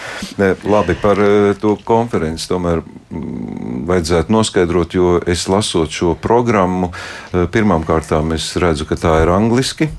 labi, 0.63 0.95
par 1.01 1.19
eh, 1.19 1.53
to 1.59 1.75
konferenci 1.85 2.49
tomēr 2.49 2.81
mm, 2.81 3.83
vajadzētu 3.89 4.33
noskaidrot, 4.33 4.95
jo 4.95 5.15
es 5.27 5.47
lasot 5.51 5.91
šo 5.91 6.15
programmu, 6.19 6.91
eh, 7.33 7.47
pirmām 7.51 7.85
kārtām 7.87 8.33
es 8.35 8.53
redzu, 8.61 8.87
ka 8.89 8.99
tā 8.99 9.17
ir 9.23 9.33
angliski. 9.33 9.89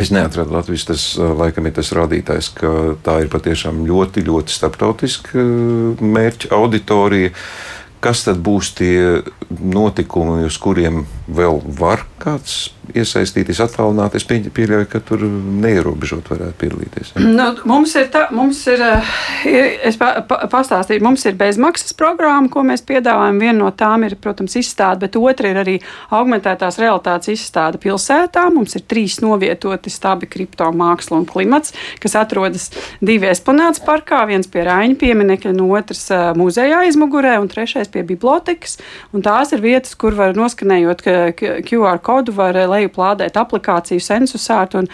Es 0.00 0.08
neatradu 0.14 0.54
Latvijas, 0.54 0.86
tas 0.88 1.04
eh, 1.18 1.34
laikam 1.42 1.68
ir 1.68 1.76
tas 1.76 1.92
rādītājs, 1.96 2.52
ka 2.56 2.72
tā 3.04 3.20
ir 3.24 3.32
patiešām 3.32 3.84
ļoti, 3.88 4.24
ļoti 4.28 4.56
starptautiska 4.56 5.44
mērķa 6.00 6.54
auditorija. 6.56 7.34
Kas 8.00 8.24
tad 8.24 8.38
būs 8.40 8.72
tie 8.78 9.20
notikumi, 9.50 10.46
uz 10.48 10.56
kuriem 10.56 11.02
vēl 11.28 11.60
var 11.76 12.06
kāds 12.22 12.70
iesaistīties, 12.96 13.60
attālināt? 13.62 14.14
Es 14.18 14.26
pieļauju, 14.26 14.86
ka 14.90 15.00
tur 15.04 15.22
neierobežot 15.24 16.30
varētu 16.30 16.56
piedalīties. 16.60 17.12
Ja? 17.14 17.24
Nu, 17.24 17.46
mums 17.68 17.94
ir, 17.98 18.08
tā, 18.12 18.26
mums 18.34 18.62
ir, 18.70 18.82
eh, 18.82 19.80
es 19.88 19.98
pastāstīju, 20.00 21.02
mums 21.04 21.24
ir 21.28 21.36
bezmaksas 21.40 21.94
programma, 21.98 22.50
ko 22.52 22.64
mēs 22.66 22.84
piedāvājam. 22.86 23.40
Viena 23.40 23.58
no 23.60 23.70
tām 23.70 24.06
ir, 24.06 24.16
protams, 24.20 24.56
izstāde, 24.60 25.04
bet 25.06 25.18
otra 25.20 25.52
ir 25.52 25.60
arī 25.62 25.76
augmentētās 26.10 26.80
realitātes 26.82 27.32
izstāde 27.34 27.80
pilsētā. 27.82 28.46
Mums 28.54 28.76
ir 28.78 28.86
trīs 28.88 29.20
novietoti 29.24 29.92
stabi 29.92 30.28
kripto 30.30 30.70
māksla 30.72 31.20
un 31.20 31.26
klimats, 31.28 31.74
kas 32.00 32.16
atrodas 32.20 32.70
divi 33.00 33.30
eksponāts 33.30 33.82
parkā, 33.84 34.24
viens 34.30 34.48
pie 34.50 34.64
Rāņa 34.66 34.98
pieminekļa, 35.00 35.54
no 35.56 35.70
otrs 35.76 36.06
eh, 36.14 36.30
muzejā 36.38 36.84
aizmugurē 36.86 37.38
un 37.40 37.48
trešais 37.50 37.90
pie 37.92 38.04
bibliotekas. 38.06 38.78
Un 39.14 39.24
tās 39.26 39.54
ir 39.54 39.64
vietas, 39.64 39.94
kur 39.98 40.16
var 40.18 40.36
noskanējot 40.36 41.04
QR 41.66 42.00
kodu, 42.04 42.34
var 42.36 42.56
lejuplādēt 42.80 43.38
aplikāciju 43.40 44.02
sensusārt 44.02 44.76
un 44.80 44.90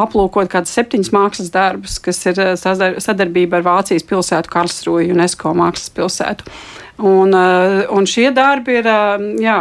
aplūkot 0.00 0.50
kādas 0.52 0.74
septiņas 0.78 1.12
mākslas 1.14 1.52
darbus, 1.54 1.98
kas 2.02 2.22
ir 2.30 2.40
eh, 2.42 2.54
sadarbība 2.56 3.60
ar 3.60 3.68
Vācijas 3.68 4.06
pilsētu 4.08 4.52
Karlsruju, 4.54 5.12
UNESCO 5.14 5.54
mākslas 5.58 5.92
pilsētu. 5.94 6.48
Un, 7.04 7.34
eh, 7.34 7.86
un 7.90 8.06
šie 8.06 8.30
darbi 8.34 8.78
ir, 8.80 8.86
eh, 8.86 9.24
jā, 9.42 9.58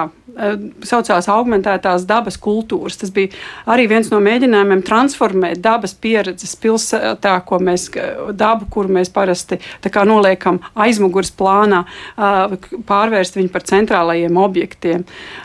saucās 0.84 1.28
augmentētās 1.30 2.08
dabas 2.10 2.38
kultūras. 2.42 2.98
Tas 3.02 3.12
bija 3.14 3.34
arī 3.70 3.86
viens 3.92 4.10
no 4.12 4.20
mēģinājumiem 4.24 4.82
transformēt 4.86 5.62
dabas 5.64 5.94
pieredzes 5.94 6.56
pilsētā, 6.62 7.36
ko 7.46 7.60
mēs, 7.64 7.90
dabu, 8.34 8.68
kur 8.74 8.90
mēs 8.92 9.12
parasti 9.14 9.60
noliekam 10.04 10.60
aizmugures 10.76 11.32
plānā, 11.38 11.84
eh, 12.18 12.56
pārvērst 12.90 13.38
viņu 13.38 13.52
par 13.54 13.64
centrālajiem 13.70 14.38
objektiem. 14.38 15.04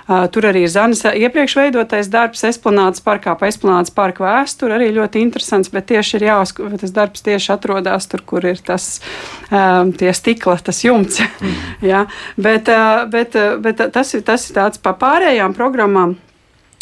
Eh, 0.08 0.28
tur 0.32 0.48
arī 0.48 0.64
ir 0.64 0.72
Zanes 0.72 1.02
iepriekš 1.02 1.54
veidotais 1.56 2.08
darbs, 2.08 2.44
Esplanādes 2.44 3.00
parkā, 3.00 3.38
pa 3.38 3.46
Esplanādes 3.46 3.94
parka 3.94 4.24
vēsturi, 4.24 4.72
arī 4.78 4.92
ļoti 4.94 5.20
interesants, 5.20 5.68
bet 5.70 5.86
tieši 5.86 6.14
ir 6.16 6.28
jāuzskata, 6.28 6.80
tas 6.80 6.90
darbs 6.90 7.22
tieši 7.22 7.52
atrodas 7.52 8.08
tur, 8.08 8.22
kur 8.24 8.44
ir 8.44 8.56
tas 8.56 9.00
tie 9.48 10.12
stikla, 10.12 10.58
tas 10.62 10.82
jumts. 10.84 11.20
Mm. 11.40 11.54
ja? 11.92 12.06
bet, 12.36 12.68
bet, 13.10 13.32
bet 13.60 13.76
tas, 13.92 14.14
tas 14.24 14.50
ir 14.50 14.56
tāds 14.56 14.77
pa 14.82 14.94
pārējām 14.98 15.54
programmām. 15.56 16.16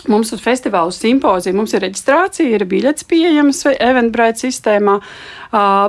Mums 0.06 0.30
uz 0.36 0.42
festivālu 0.42 0.92
simpoziju 0.94 1.56
mums 1.56 1.72
ir 1.74 1.82
reģistrācija, 1.82 2.52
ir 2.54 2.64
biļets 2.68 3.06
pieejams 3.10 3.64
Eventbrite 3.74 4.44
sistēmā, 4.44 5.00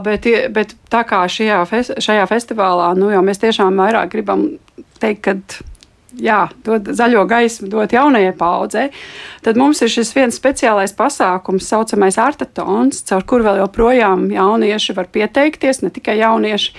bet, 0.05 0.25
bet 0.55 0.73
tā 0.89 1.03
kā 1.05 1.21
šajā, 1.29 1.59
šajā 2.01 2.25
festivālā 2.31 2.93
nu, 2.97 3.11
mēs 3.21 3.43
tiešām 3.43 3.77
vairāk 3.77 4.15
gribam 4.15 4.47
teikt, 5.03 5.27
ka 5.27 5.35
jā, 6.21 6.47
dot 6.65 6.91
zaļo 6.97 7.23
gaismu, 7.29 7.69
dot 7.71 7.93
jaunajai 7.95 8.33
paudzei, 8.37 8.87
tad 9.45 9.59
mums 9.59 9.81
ir 9.85 9.91
šis 9.91 10.13
viens 10.15 10.37
speciālais 10.37 10.93
pasākums, 10.97 11.67
tā 11.67 11.77
saucamais 11.77 12.17
artatons, 12.21 13.03
caur 13.07 13.25
kuru 13.27 13.45
vēl 13.47 13.61
joprojām 13.61 14.27
jaunieši 14.33 14.95
var 14.97 15.11
pieteikties, 15.13 15.83
ne 15.83 15.91
tikai 15.93 16.17
jaunieši, 16.21 16.73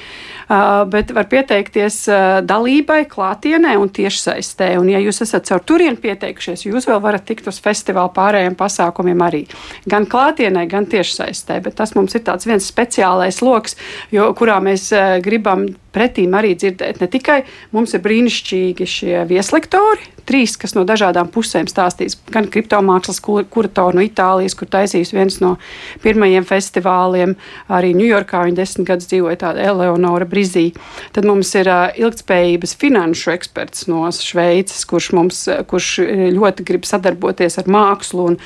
bet 0.91 1.13
var 1.15 1.29
pieteikties 1.31 2.01
dalībai, 2.49 3.03
klātienē 3.11 3.77
un 3.79 3.91
tiešsaistē. 3.93 4.71
Un, 4.81 4.89
ja 4.93 5.01
jūs 5.03 5.23
esat 5.27 5.49
caur 5.51 5.63
turieni 5.69 6.01
pieteikušies, 6.01 6.67
jūs 6.67 6.89
vēl 6.89 7.03
varat 7.05 7.27
tikt 7.29 7.51
uz 7.51 7.61
festivāla 7.63 8.11
pārējiem 8.17 8.57
pasākumiem 8.59 9.27
arī. 9.27 9.45
Gan 9.89 10.09
klātienē, 10.11 10.65
gan 10.71 10.89
tiešsaistē, 10.89 11.61
bet 11.65 11.77
tas 11.79 11.95
mums 11.99 12.17
ir 12.17 12.25
tāds 12.27 12.49
viens 12.49 12.65
speciālais 12.65 13.43
lokus, 13.45 13.77
kurā 14.11 14.59
mēs 14.65 14.91
gribam 15.25 15.69
pretīm 15.95 16.37
arī 16.39 16.55
dzirdēt. 16.59 17.01
Ne 17.03 17.09
tikai 17.11 17.41
mums 17.77 17.95
ir 17.97 18.05
brīnišķīgi 18.05 18.89
šie 18.89 19.25
vieslektori, 19.29 20.18
trīs, 20.29 20.57
kas 20.61 20.75
no 20.77 20.85
dažādām 20.89 21.31
pusēm 21.33 21.69
stāstīs. 21.71 22.19
Gan 22.33 22.49
kriptomākslas 22.53 23.21
kuratori 23.25 23.99
no 23.99 24.05
Itālijas, 24.05 24.57
kur 24.59 24.71
taisīs 24.71 25.15
viens 25.17 25.41
no 25.45 25.57
pirmajiem 26.05 26.47
festivāliem, 26.49 27.37
arī 27.73 27.95
Ņujorkā 27.99 28.45
viņa 28.47 28.61
desmit 28.61 28.91
gadus 28.93 29.11
dzīvoja 29.11 29.41
tāda 29.45 29.67
Eleonora 29.73 30.29
Brizī. 30.29 30.71
Tad 31.17 31.29
mums 31.29 31.53
ir 31.59 31.71
ilgspējības 31.99 32.77
finanšu 32.81 33.35
eksperts 33.37 33.89
no 33.91 34.07
Šveices, 34.13 34.85
kurš, 34.89 35.13
mums, 35.17 35.45
kurš 35.71 35.95
ļoti 36.37 36.67
grib 36.69 36.89
sadarboties 36.89 37.61
ar 37.63 37.73
mākslu 37.73 38.33
un, 38.33 38.43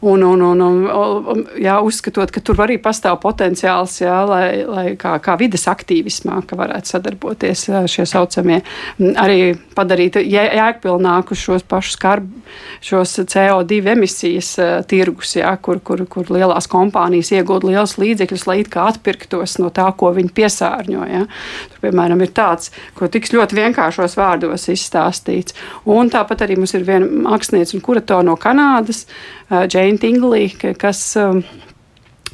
Un, 0.00 0.22
un, 0.22 0.42
un, 0.44 0.60
un, 0.60 1.42
jā, 1.56 1.78
uzskatot, 1.80 2.28
ka 2.30 2.40
tur 2.44 2.58
arī 2.60 2.76
pastāv 2.82 3.16
potenciāls, 3.22 3.94
jā, 4.02 4.16
lai, 4.28 4.60
lai 4.68 4.84
kā, 5.00 5.14
kā 5.24 5.38
vidas 5.40 5.64
aktīvismā, 5.72 6.42
ka 6.46 6.58
varētu 6.60 6.92
sadarboties 6.92 7.64
šie 7.88 8.04
saucamie, 8.04 8.60
arī 9.16 9.54
padarīt 9.74 10.20
jēgpilnāku 10.20 11.25
nonāk 11.26 11.32
uz 11.32 11.38
šos 11.38 11.64
pašus 11.66 11.96
karbu, 11.96 12.28
šos 12.80 13.18
CO2 13.26 13.92
emisijas 13.92 14.58
uh, 14.58 14.84
tirgus, 14.86 15.36
jā, 15.36 15.56
kur, 15.60 15.80
kur, 15.80 16.06
kur 16.06 16.26
lielās 16.30 16.68
kompānijas 16.68 17.32
iegūda 17.32 17.66
liels 17.66 17.98
līdzekļus, 17.98 18.46
lai 18.46 18.60
it 18.60 18.70
kā 18.70 18.86
atpirktos 18.88 19.58
no 19.58 19.70
tā, 19.70 19.90
ko 19.96 20.12
viņi 20.14 20.32
piesārņo. 20.32 21.06
Jā. 21.06 21.26
Tur, 21.72 21.80
piemēram, 21.82 22.22
ir 22.22 22.32
tāds, 22.32 22.72
ko 22.94 23.08
tiks 23.08 23.32
ļoti 23.32 23.56
vienkāršos 23.56 24.16
vārdos 24.16 24.68
izstāstīts. 24.68 25.54
Un 25.86 26.10
tāpat 26.10 26.46
arī 26.46 26.56
mums 26.56 26.74
ir 26.74 26.86
viena 26.86 27.06
mākslinieca 27.06 27.76
un 27.76 27.82
kuratore 27.84 28.26
no 28.26 28.36
Kanādas, 28.36 29.06
Džeina 29.50 29.98
Tinglī, 29.98 30.50
kas 30.78 31.16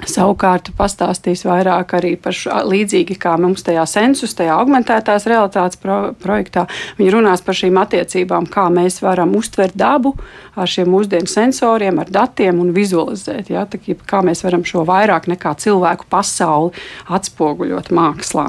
Savukārt 0.00 0.72
pastāstīs 0.74 1.44
vairāk 1.46 1.92
arī 1.94 2.14
par 2.18 2.34
šo, 2.34 2.54
līdzīgi 2.66 3.14
kā 3.22 3.36
mums 3.38 3.62
tajā 3.62 3.84
sensus, 3.86 4.32
tajā 4.34 4.56
augmentētās 4.58 5.28
realitātes 5.30 5.78
pro, 5.78 5.98
projektā. 6.18 6.64
Viņi 6.98 7.12
runās 7.14 7.44
par 7.44 7.58
šīm 7.58 7.78
attiecībām, 7.78 8.48
kā 8.50 8.66
mēs 8.72 8.98
varam 9.04 9.36
uztvert 9.38 9.76
dabu 9.78 10.14
ar 10.58 10.68
šiem 10.68 10.90
mūsdienu 10.90 11.30
sensoriem, 11.30 12.00
ar 12.02 12.10
datiem 12.10 12.58
un 12.64 12.72
vizualizēt. 12.74 13.52
Ja? 13.52 13.62
Tā, 13.68 13.78
kā 14.08 14.24
mēs 14.26 14.42
varam 14.42 14.66
šo 14.66 14.82
vairāk 14.88 15.28
nekā 15.30 15.54
cilvēku 15.62 16.08
pasauli 16.10 16.72
atspoguļot 17.12 17.92
mākslā. 17.94 18.48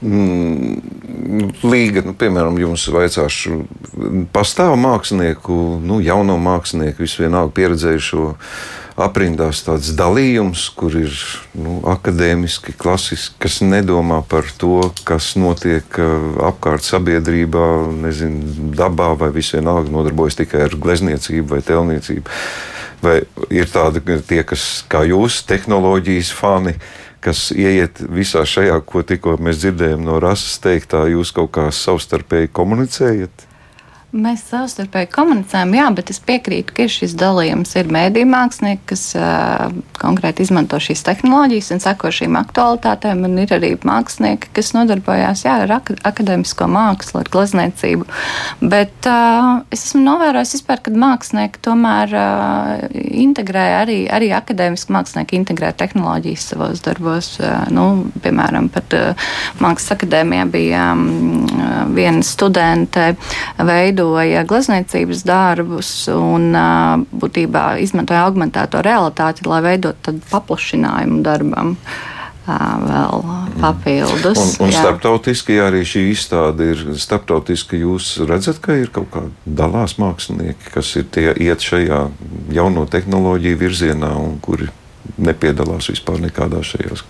Mm, 0.00 0.80
līga, 1.68 2.06
nu, 2.06 2.16
piemēram, 2.16 2.56
jums 2.64 2.88
vaicāšu, 2.94 3.60
pastāv 4.32 4.78
mākslinieku, 4.80 5.78
nu, 5.84 6.00
jauno 6.06 6.40
mākslinieku, 6.40 7.04
visvienalga 7.04 7.58
pieredzējušo 7.60 8.28
aprindās 8.98 9.62
tāds 9.66 9.92
dalījums, 9.96 10.68
kur 10.76 10.94
ir 10.98 11.14
nu, 11.58 11.78
akadēmiski, 11.88 12.74
klasiski, 12.78 13.36
kas 13.44 13.60
nedomā 13.62 14.20
par 14.28 14.48
to, 14.58 14.90
kas 15.08 15.32
notiek 15.38 16.00
uh, 16.02 16.38
apkārt 16.50 16.86
sabiedrībā, 16.86 17.66
nezinu, 18.02 18.72
dabā 18.78 19.12
vai 19.20 19.30
visvienalga 19.34 19.92
nodarbojas 19.94 20.40
tikai 20.42 20.66
ar 20.66 20.78
glezniecību 20.78 21.54
vai 21.54 21.62
telniecību. 21.64 22.38
Vai 23.02 23.20
ir 23.54 23.68
tādi 23.70 24.02
tie, 24.26 24.42
kas, 24.42 24.64
kā 24.90 25.04
jūs, 25.06 25.44
tehnoloģijas 25.46 26.32
fani, 26.34 26.74
kas 27.22 27.48
ieiet 27.54 28.02
visā 28.02 28.42
šajā, 28.46 28.80
ko 28.86 29.04
tikko 29.06 29.36
mēs 29.42 29.62
dzirdējām 29.62 30.02
no 30.06 30.18
rases 30.22 30.58
teiktā, 30.62 31.06
jūs 31.10 31.30
kaut 31.34 31.52
kā 31.54 31.68
savstarpēji 31.74 32.50
komunicējat? 32.54 33.47
Mēs 34.08 34.40
savstarpēji 34.48 35.10
komunicējam, 35.12 35.74
jā, 35.76 35.86
bet 35.92 36.08
es 36.08 36.16
piekrītu, 36.24 36.72
ka 36.78 36.86
šis 36.88 37.12
dalījums. 37.20 37.74
Ir 37.76 37.90
mēdīņu 37.92 38.30
mākslinieki, 38.32 38.80
kas 38.88 39.02
uh, 39.20 39.66
konkrēti 40.00 40.46
izmanto 40.46 40.78
šīs 40.80 41.02
tehnoloģijas 41.04 41.68
un 41.74 41.82
seko 41.84 42.08
šīm 42.16 42.38
aktualitātēm, 42.40 43.26
un 43.28 43.34
ir 43.42 43.52
arī 43.52 43.74
mākslinieki, 43.84 44.48
kas 44.56 44.72
nodarbojās 44.72 45.42
jā, 45.44 45.58
ar 45.66 45.74
ak 45.76 45.92
akadēmisko 46.08 46.70
mākslu, 46.72 47.20
ar 47.20 47.28
glezniecību. 47.34 48.06
Bet 48.64 49.10
uh, 49.12 49.60
es 49.76 49.84
esmu 49.90 50.00
novērojis, 50.06 50.54
vispār, 50.56 50.80
ka 50.86 50.94
mākslinieki 51.04 51.60
tomēr 51.68 52.16
uh, 52.16 52.88
integrē 53.26 53.66
arī, 53.82 53.98
arī 54.08 54.32
akadēmiski 54.38 54.96
mākslinieki 54.96 55.36
integrē 55.42 55.74
tehnoloģijas 55.84 56.48
savos 56.54 56.80
darbos. 56.88 57.34
Uh, 57.42 57.68
nu, 57.76 57.86
piemēram, 58.24 58.72
pat 58.72 58.96
uh, 58.96 59.30
Mākslas 59.60 59.98
akadēmijā 59.98 60.48
bija 60.56 60.88
um, 60.96 61.44
viena 61.92 62.24
studente 62.24 63.10
veidu 63.60 63.97
veidoja 63.98 64.44
glezniecības 64.46 65.24
darbus 65.26 65.90
un 66.12 66.52
būtībā 67.10 67.78
izmantoja 67.82 68.26
augmentēto 68.28 68.82
realitāti, 68.82 69.46
lai 69.46 69.62
veidotu 69.62 70.14
paplašinājumu 70.30 71.22
darbam 71.22 71.74
vēl 72.48 73.24
papildus. 73.60 74.38
Un, 74.38 74.68
un 74.68 74.70
jā. 74.72 74.80
starptautiski, 74.80 75.58
arī 75.60 75.82
šī 75.84 76.06
izstāde 76.14 76.70
ir 76.72 76.84
starptautiski, 76.96 77.82
jūs 77.82 78.22
redzat, 78.28 78.62
ka 78.64 78.78
ir 78.78 78.92
kaut 78.94 79.10
kādi 79.12 79.34
dalās 79.44 79.98
mākslinieki, 80.00 80.70
kas 80.72 80.94
ir 80.96 81.10
tie 81.12 81.34
iet 81.34 81.60
šajā 81.60 82.06
jauno 82.54 82.86
tehnoloģiju 82.88 83.60
virzienā 83.60 84.14
un 84.16 84.38
kuri 84.40 84.70
nepiedalās 85.18 85.90
vispār 85.90 86.22
nekādā 86.24 86.62
šajās. 86.64 87.04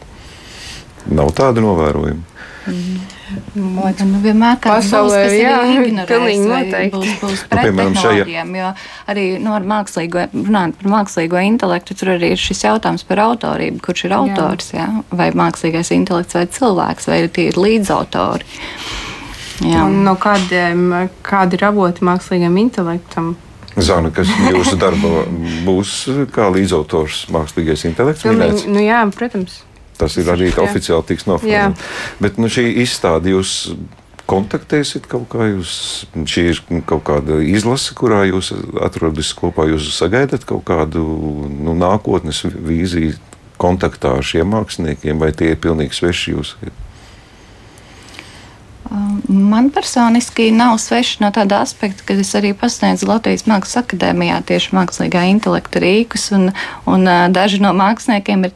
Nav 1.15 1.31
tāda 1.37 1.63
novērojuma. 1.63 2.43
Mm. 2.67 3.18
Liekas, 3.55 4.05
nu, 4.09 4.21
vienmēr 4.23 4.57
pasaulē 4.63 5.25
būs, 5.27 5.35
jā, 5.37 5.57
pilnīgi 6.09 6.47
noteikti. 6.49 6.95
Būs, 6.95 7.15
būs 7.21 7.43
nu, 7.45 7.59
piemēram, 7.61 7.97
šajā. 7.99 8.45
Jo 8.59 8.71
arī 9.09 9.25
nu, 9.43 9.53
ar 9.57 9.67
mākslīgo, 9.69 10.29
runājot 10.35 10.79
par 10.81 10.93
mākslīgo 10.95 11.43
intelektu, 11.49 11.97
tur 11.99 12.15
arī 12.15 12.33
ir 12.35 12.41
šis 12.41 12.65
jautājums 12.67 13.05
par 13.09 13.23
autorību, 13.25 13.83
kurš 13.85 14.07
ir 14.09 14.17
autors, 14.19 14.73
jā. 14.77 14.87
Jā? 14.87 15.05
vai 15.21 15.29
mākslīgais 15.37 15.93
intelekts 15.97 16.39
vai 16.39 16.47
cilvēks, 16.59 17.11
vai 17.11 17.21
tie 17.33 17.49
ir 17.53 17.61
līdzautori. 17.61 18.49
Jā. 19.67 19.85
Un 19.85 20.03
no 20.07 20.15
kādiem, 20.21 20.89
kādi 21.27 21.59
ir 21.59 21.67
avoti 21.69 22.07
mākslīgam 22.07 22.59
intelektam? 22.61 23.35
Zana, 23.79 24.11
kas 24.15 24.31
jūsu 24.51 24.75
darba 24.79 25.25
būs 25.67 25.95
kā 26.35 26.49
līdzautors 26.55 27.27
mākslīgais 27.35 27.85
intelekts? 27.91 28.27
Nu, 28.27 28.51
nu, 28.75 28.83
jā, 28.83 29.03
protams. 29.15 29.63
Tas 29.99 30.17
ir 30.21 30.29
arī 30.31 30.53
jā. 30.53 30.63
oficiāli 30.63 31.09
tiks 31.11 31.27
noformulēts. 31.29 31.89
Bet 32.23 32.39
nu, 32.39 32.51
šī 32.53 32.69
izstāde 32.85 33.33
jūs 33.35 33.75
kontaktēsiet 34.29 35.09
kaut 35.11 35.29
kā. 35.33 35.49
Jūs, 35.51 35.73
šī 36.29 36.45
ir 36.53 36.63
kaut 36.89 37.07
kāda 37.09 37.41
izlase, 37.43 37.97
kurā 37.99 38.25
jūs 38.29 38.53
atrodaties 38.85 39.33
kopā. 39.39 39.69
Jūs 39.73 39.91
sagaidat 39.97 40.47
kaut 40.49 40.67
kādu 40.69 41.05
nu, 41.51 41.75
nākotnes 41.79 42.45
vīziju 42.47 43.17
kontaktā 43.59 44.15
ar 44.19 44.27
šiem 44.27 44.53
māksliniekiem, 44.55 45.19
vai 45.19 45.33
tie 45.35 45.53
ir 45.55 45.63
pilnīgi 45.63 45.99
sveši 45.99 46.37
jūsu? 46.37 46.71
Man 49.29 49.71
personiski 49.71 50.51
nav 50.51 50.79
sveši 50.81 51.19
no 51.21 51.29
tāda 51.35 51.61
aspekta, 51.61 52.05
ka 52.09 52.15
es 52.17 52.31
arī 52.39 52.55
pasniedzu 52.57 53.09
Latvijas 53.09 53.45
Mākslas 53.49 53.83
akadēmijā 53.83 54.39
tieši 54.49 54.73
mākslīgā 54.77 55.27
intelekta 55.29 55.83
rīkus, 55.83 56.29
un, 56.37 56.49
un 56.89 57.05
daži 57.35 57.61
no 57.61 57.75
māksliniekiem 57.77 58.47
ir, 58.49 58.55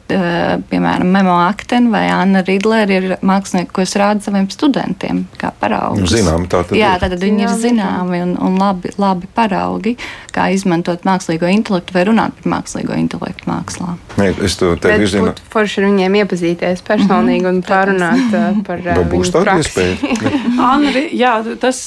piemēram, 0.71 1.11
Memo 1.13 1.35
Akten 1.43 1.91
vai 1.93 2.07
Anna 2.09 2.41
Ridlere, 2.47 2.97
ir 2.97 3.15
mākslinieki, 3.21 3.69
ko 3.75 3.85
es 3.85 3.93
rādu 3.99 4.25
saviem 4.25 4.47
studentiem 4.49 5.25
kā 5.37 5.51
paraugus. 5.61 6.15
Zinām, 6.15 6.47
tā 6.49 6.63
tad 6.65 6.79
Jā, 6.79 6.95
tātad 7.01 7.21
viņi 7.21 7.45
ir 7.45 7.53
zināmi 7.61 8.23
un, 8.25 8.33
un 8.41 8.57
labi, 8.57 8.93
labi 8.97 9.29
paraugi, 9.37 9.95
kā 10.33 10.49
izmantot 10.55 11.05
mākslīgo 11.05 11.51
intelektu 11.53 11.93
vai 11.93 12.07
runāt 12.09 12.33
par 12.39 12.55
mākslīgo 12.55 12.97
intelektu 12.97 13.51
mākslā. 13.51 13.93
Nē, 14.17 14.31
es 14.49 14.57
to 14.57 14.73
tev 14.81 15.05
zinu. 15.09 15.35
Forši 15.53 15.83
ar 15.83 15.89
viņiem 15.91 16.19
iepazīties 16.23 16.81
personīgi 16.89 17.45
mm 17.45 17.49
-hmm. 17.49 17.61
un 17.61 17.63
pārunāt 17.69 18.65
par 18.65 18.81
Vai 18.83 19.05
būs 19.13 19.29
tāda 19.33 19.59
iespēja? 19.61 19.97
Anri, 20.63 21.07
jā, 21.17 21.35
tas 21.61 21.77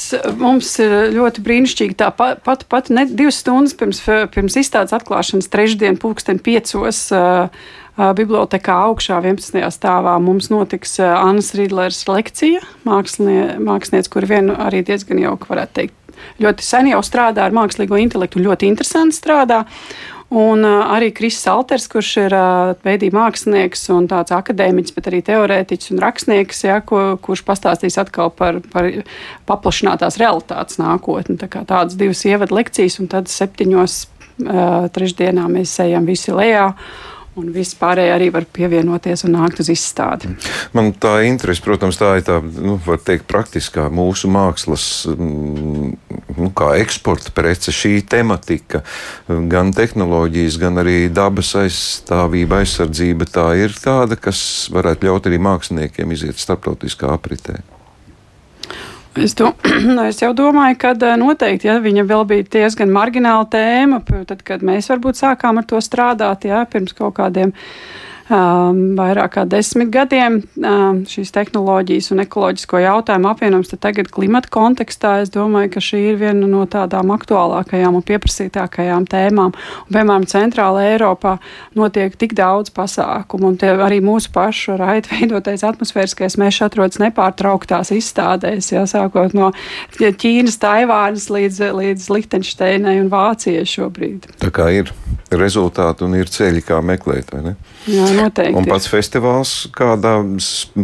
mums 0.40 0.74
ir 0.82 0.94
ļoti 1.16 1.44
brīnišķīgi. 1.46 1.96
Tā 2.02 2.12
pat, 2.16 2.42
pat, 2.46 2.66
pat 2.70 2.92
ne, 2.92 3.06
divas 3.08 3.40
stundas 3.42 3.76
pirms, 3.78 4.02
pirms 4.34 4.60
izstādes 4.60 4.94
atklāšanas, 4.96 5.50
trešdien, 5.52 6.00
pulksten 6.02 6.42
piecos. 6.42 7.08
Uh, 7.14 7.50
Bibliotekā 7.96 8.74
augšā 8.90 9.22
11. 9.24 9.56
stāvā 9.72 10.18
mums 10.20 10.50
notiks 10.52 10.98
Annas 11.00 11.54
Rīdlers 11.56 12.02
lekcija, 12.10 12.60
mākslinie, 12.84 13.54
māksliniece, 13.56 14.10
kur 14.12 14.26
vien 14.28 14.52
arī 14.52 14.82
diezgan 14.84 15.22
jauka, 15.22 15.48
varētu 15.48 15.72
teikt, 15.78 16.18
ļoti 16.44 16.66
sen 16.66 16.90
jau 16.90 17.00
strādā 17.04 17.46
ar 17.46 17.56
mākslīgo 17.56 17.96
intelektu, 18.00 18.42
ļoti 18.44 18.68
interesanti 18.68 19.16
strādā. 19.16 19.62
Un 20.34 20.64
arī 20.66 21.12
Kris 21.14 21.36
Salters, 21.38 21.84
kurš 21.86 22.08
ir 22.24 22.34
veidīgi 22.82 23.14
mākslinieks 23.14 23.84
un 23.94 24.08
tāds 24.10 24.34
akadēmiķis, 24.34 24.94
bet 24.96 25.06
arī 25.06 25.20
teorētiķis 25.22 25.92
un 25.94 26.02
rakstnieks, 26.02 26.64
ja, 26.66 26.80
ko, 26.82 27.02
kurš 27.22 27.44
pastāstīs 27.46 27.98
atkal 28.02 28.32
par, 28.34 28.58
par 28.72 28.90
paplašinātās 29.46 30.18
realitātes 30.18 30.80
nākotni. 30.82 31.38
Tā 31.38 31.62
tādas 31.62 31.94
divas 31.94 32.24
ievadu 32.26 32.58
lekcijas, 32.58 32.98
un 32.98 33.12
tad 33.12 33.30
septiņos 33.30 34.00
trešdienā 34.96 35.46
mēs 35.52 35.78
ejam 35.86 36.10
visi 36.10 36.34
lejā. 36.34 36.72
Un 37.36 37.50
viss 37.52 37.76
pārējais 37.76 38.14
arī 38.14 38.30
var 38.32 38.46
pievienoties 38.48 39.26
un 39.26 39.34
nākt 39.36 39.60
uz 39.60 39.68
izstādi. 39.68 40.30
Man 40.72 40.94
tā 40.96 41.18
interese, 41.28 41.60
protams, 41.64 41.98
tā 42.00 42.14
ir 42.16 42.24
tā, 42.24 42.38
nu, 42.40 42.78
var 42.86 43.02
teikt, 43.04 43.26
praktiskā 43.28 43.90
mūsu 43.92 44.30
mākslas, 44.32 44.86
mm, 45.12 45.92
nu, 46.38 46.50
kā 46.56 46.72
eksporta 46.80 47.34
prece, 47.36 47.74
šī 47.76 47.98
tematika, 48.08 48.80
gan 49.28 49.74
tehnoloģijas, 49.76 50.56
gan 50.64 50.80
arī 50.80 50.98
dabas 51.12 51.52
aizstāvība, 51.60 52.62
aizsardzība. 52.64 53.28
Tā 53.28 53.50
ir 53.60 53.76
tāda, 53.76 54.16
kas 54.16 54.40
varētu 54.72 55.10
ļaut 55.10 55.28
arī 55.28 55.42
māksliniekiem 55.50 56.16
iziet 56.16 56.40
starptautiskā 56.40 57.12
apritē. 57.12 57.60
Es, 59.16 59.32
do, 59.34 59.52
es 60.10 60.18
jau 60.20 60.32
domāju, 60.36 60.76
ka 60.80 60.92
eh, 60.92 61.14
noteikti, 61.20 61.70
ja 61.70 61.78
viņa 61.80 62.04
vēl 62.08 62.24
bija 62.28 62.48
diezgan 62.58 62.92
margināla 62.92 63.46
tēma, 63.48 64.02
tad, 64.28 64.42
kad 64.44 64.64
mēs 64.66 64.90
varbūt 64.92 65.20
sākām 65.22 65.62
ar 65.62 65.68
to 65.68 65.80
strādāt, 65.80 66.44
jā, 66.50 66.60
pirms 66.68 66.92
kaut 66.96 67.16
kādiem 67.16 67.54
vairāk 68.28 69.36
kā 69.36 69.44
desmit 69.46 69.90
gadiem 69.94 70.40
šīs 71.06 71.30
tehnoloģijas 71.34 72.10
un 72.14 72.24
ekoloģisko 72.24 72.80
jautājumu 72.82 73.30
apvienojums, 73.30 73.70
tad 73.70 73.82
tagad 73.86 74.10
klimata 74.10 74.50
kontekstā 74.50 75.12
es 75.22 75.30
domāju, 75.34 75.70
ka 75.76 75.82
šī 75.84 76.00
ir 76.10 76.18
viena 76.20 76.48
no 76.50 76.64
tādām 76.70 77.12
aktuālākajām 77.14 77.98
un 78.00 78.04
pieprasītākajām 78.06 79.06
tēmām. 79.12 79.54
Un, 79.54 79.92
piemēram, 79.94 80.26
Centrāla 80.30 80.82
Eiropā 80.90 81.36
notiek 81.78 82.16
tik 82.18 82.34
daudz 82.38 82.72
pasākumu, 82.74 83.52
un 83.52 83.82
arī 83.86 84.00
mūsu 84.02 84.32
pašu 84.34 84.74
raida 84.80 85.12
veidotais 85.14 85.62
atmosfēriskais 85.66 86.38
mežs 86.42 86.64
atrodas 86.66 86.98
nepārtrauktās 87.02 87.94
izstādēs, 87.94 88.72
jā, 88.74 88.82
sākot 88.90 89.36
no 89.38 89.52
Ķīnas, 89.96 90.58
Taivānas 90.62 91.30
līdz, 91.30 91.62
līdz 91.78 92.10
Lihtenšteinai 92.10 92.98
un 93.04 93.12
Vācijai 93.12 93.66
šobrīd. 93.70 94.26
Tā 94.42 94.50
kā 94.54 94.70
ir 94.74 94.90
rezultāti 95.30 96.04
un 96.06 96.14
ir 96.18 96.30
ceļi, 96.30 96.62
kā 96.66 96.78
meklēt, 96.84 97.32
vai 97.34 97.42
ne? 97.48 97.54
Jā, 97.90 98.06
noteikti. 98.16 98.56
Un 98.58 98.66
pats 98.68 98.88
festivāls 98.90 99.52
kādā 99.76 100.14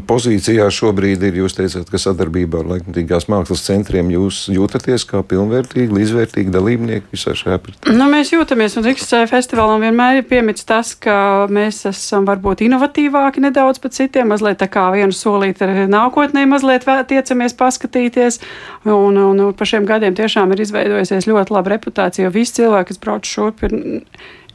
pozīcijā 0.08 0.68
šobrīd 0.72 1.24
ir, 1.28 1.40
jūs 1.42 1.56
teicāt, 1.58 1.88
ka 1.90 2.00
sadarbībā 2.00 2.62
ar 2.62 2.70
laikmatīgās 2.74 3.28
mākslas 3.32 3.64
centriem 3.66 4.10
jūs 4.12 4.44
jūtaties 4.52 5.06
kā 5.08 5.22
pilnvērtīgi, 5.28 5.92
līdzvērtīgi 5.96 6.54
dalībnieki 6.54 7.12
visā 7.14 7.34
šajā 7.38 7.58
procesā? 7.62 7.96
Nu, 7.96 8.08
mēs 8.12 8.32
jūtamies, 8.34 8.76
un 8.78 8.86
Rīgas 8.88 9.10
festivālam 9.30 9.84
vienmēr 9.86 10.20
ir 10.20 10.28
piemits 10.28 10.66
tas, 10.68 10.94
ka 10.98 11.48
mēs 11.52 11.82
esam 11.90 12.26
varbūt 12.28 12.64
inovatīvāki 12.66 13.44
nedaudz 13.44 13.82
pat 13.82 13.96
citiem, 13.96 14.30
mazliet 14.32 14.60
tā 14.62 14.68
kā 14.72 14.88
vienu 14.94 15.16
solīti 15.16 15.66
ar 15.66 15.74
nākotnē 15.92 16.44
mazliet 16.50 16.86
tiecamies 17.08 17.56
paskatīties, 17.58 18.40
un, 18.86 19.16
un, 19.16 19.40
un 19.48 19.56
pa 19.56 19.68
šiem 19.68 19.88
gadiem 19.88 20.16
tiešām 20.18 20.52
ir 20.54 20.64
izveidojusies 20.66 21.28
ļoti 21.30 21.56
laba 21.56 21.76
reputācija, 21.76 22.26
jo 22.26 22.34
visi 22.34 22.60
cilvēki, 22.60 22.92
kas 22.92 23.02
brauc 23.02 23.28
šurp, 23.28 23.64
ir 23.66 23.76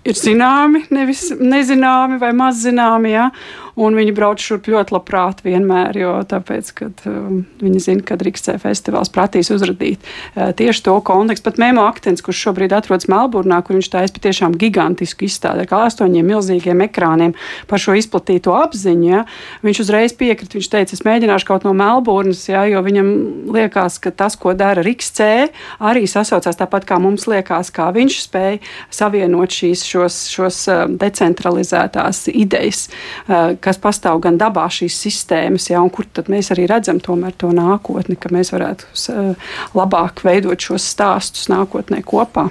ir 0.07 0.17
zināmi, 0.17 0.85
nevis 0.93 1.29
nezināmi 1.39 2.19
vai 2.21 2.33
maz 2.35 2.63
zināmi. 2.63 3.13
Ja? 3.15 3.29
Un 3.77 3.93
viņi 3.93 4.13
brauc 4.17 4.41
šurp 4.41 4.65
ļoti 4.71 4.95
labprāt 4.95 5.43
vienmēr, 5.45 5.97
jo 6.01 6.13
tāpēc, 6.25 6.69
kad, 6.79 7.01
um, 7.05 7.43
viņi 7.61 7.81
zina, 7.83 8.01
ka 8.05 8.15
Rīgas 8.17 8.49
festivāls 8.63 9.11
prasīs 9.13 9.51
uzrādīt 9.53 10.01
uh, 10.01 10.49
tieši 10.57 10.81
to 10.87 10.95
kontekstu. 11.05 11.45
Pat 11.45 11.59
Mēmo 11.61 11.83
Aktens, 11.85 12.23
kurš 12.25 12.39
šobrīd 12.47 12.73
atrodas 12.73 13.05
Melburnā, 13.11 13.59
kur 13.61 13.77
viņš 13.77 13.89
taisa 13.93 14.15
patiešām 14.15 14.55
gigantisku 14.57 15.27
izstādi 15.27 15.67
ar 15.67 15.85
astoņiem 15.87 16.25
milzīgiem 16.25 16.81
ekrāniem 16.87 17.35
par 17.69 17.81
šo 17.83 17.93
izplatīto 17.99 18.55
apziņu, 18.57 19.05
ja, 19.11 19.21
viņš 19.61 19.83
uzreiz 19.85 20.17
piekrita. 20.17 20.57
Viņš 20.57 20.71
teica, 20.73 20.97
es 20.97 21.05
mēģināšu 21.05 21.45
kaut 21.45 21.67
no 21.67 21.75
Melburnas, 21.77 22.47
ja, 22.49 22.65
jo 22.65 22.81
viņam 22.81 23.13
liekas, 23.53 23.99
ka 24.01 24.09
tas, 24.09 24.39
ko 24.41 24.55
dara 24.57 24.81
Rīgas 24.81 25.13
C, 25.13 25.29
arī 25.77 26.07
sasaucās 26.09 26.57
tāpat 26.57 26.89
kā 26.89 26.97
mums 27.03 27.27
liekas, 27.29 27.69
kā 27.75 27.91
viņš 27.93 28.19
spēja 28.25 28.57
savienot 28.89 29.53
šīs 29.53 29.85
šos, 29.85 30.19
šos 30.33 30.63
uh, 30.73 30.83
decentralizētās 30.97 32.25
idejas 32.33 32.87
uh, 32.89 33.53
kas 33.67 33.79
pastāv 33.83 34.21
gan 34.23 34.39
dabā 34.39 34.67
šīs 34.71 34.95
sistēmas, 35.03 35.67
ja, 35.71 35.83
un 35.83 35.91
kur 35.93 36.07
tad 36.07 36.31
mēs 36.31 36.53
arī 36.55 36.69
redzam 36.71 37.01
tomēr 37.03 37.35
to 37.35 37.51
nākotni, 37.55 38.15
ka 38.19 38.31
mēs 38.33 38.53
varētu 38.55 38.87
uh, 38.87 39.51
labāk 39.77 40.23
veidot 40.23 40.69
šos 40.69 40.87
stāstus 40.95 41.49
nākotnē 41.51 42.01
kopā. 42.07 42.47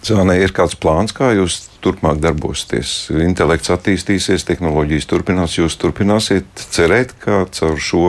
Zānē 0.00 0.38
ir 0.40 0.54
kāds 0.56 0.78
plāns, 0.80 1.12
kā 1.12 1.28
jūs 1.36 1.58
turpmāk 1.84 2.22
darbosieties? 2.24 3.10
Intelekts 3.20 3.72
attīstīsies, 3.74 4.46
tehnoloģijas 4.48 5.08
turpinās, 5.10 5.58
jūs 5.58 5.76
turpināsiet 5.80 6.64
cerēt, 6.72 7.12
ka 7.20 7.42
caur 7.52 7.76
šo 7.76 8.06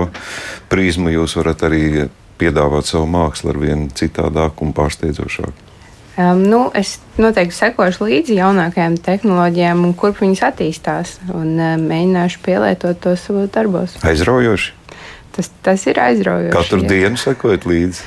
prizmu 0.72 1.12
jūs 1.12 1.36
varat 1.42 1.68
arī 1.68 2.08
piedāvāt 2.40 2.88
savu 2.88 3.10
mākslu 3.12 3.52
ar 3.52 3.60
vien 3.62 3.90
citādāku 3.92 4.66
un 4.66 4.72
pārsteidzošāku. 4.78 5.71
Um, 6.18 6.42
nu, 6.44 6.60
es 6.76 6.98
noteikti 7.16 7.56
sekošu 7.56 8.04
līdzi 8.10 8.36
jaunākajām 8.36 8.98
tehnoloģijām, 9.00 9.86
un 9.88 9.94
kur 9.96 10.12
viņas 10.18 10.44
attīstās, 10.50 11.14
un 11.32 11.54
uh, 11.56 11.78
mēģināšu 11.80 12.42
pielietot 12.44 13.00
to 13.00 13.16
savos 13.20 13.48
darbos. 13.56 13.96
Aizraujoši. 14.04 14.74
Tas, 15.32 15.48
tas 15.64 15.86
ir 15.88 16.02
aizraujoši. 16.04 16.52
Katru 16.58 16.82
jā. 16.84 16.90
dienu 16.92 17.22
sekojot 17.22 17.68
līdzi. 17.72 18.04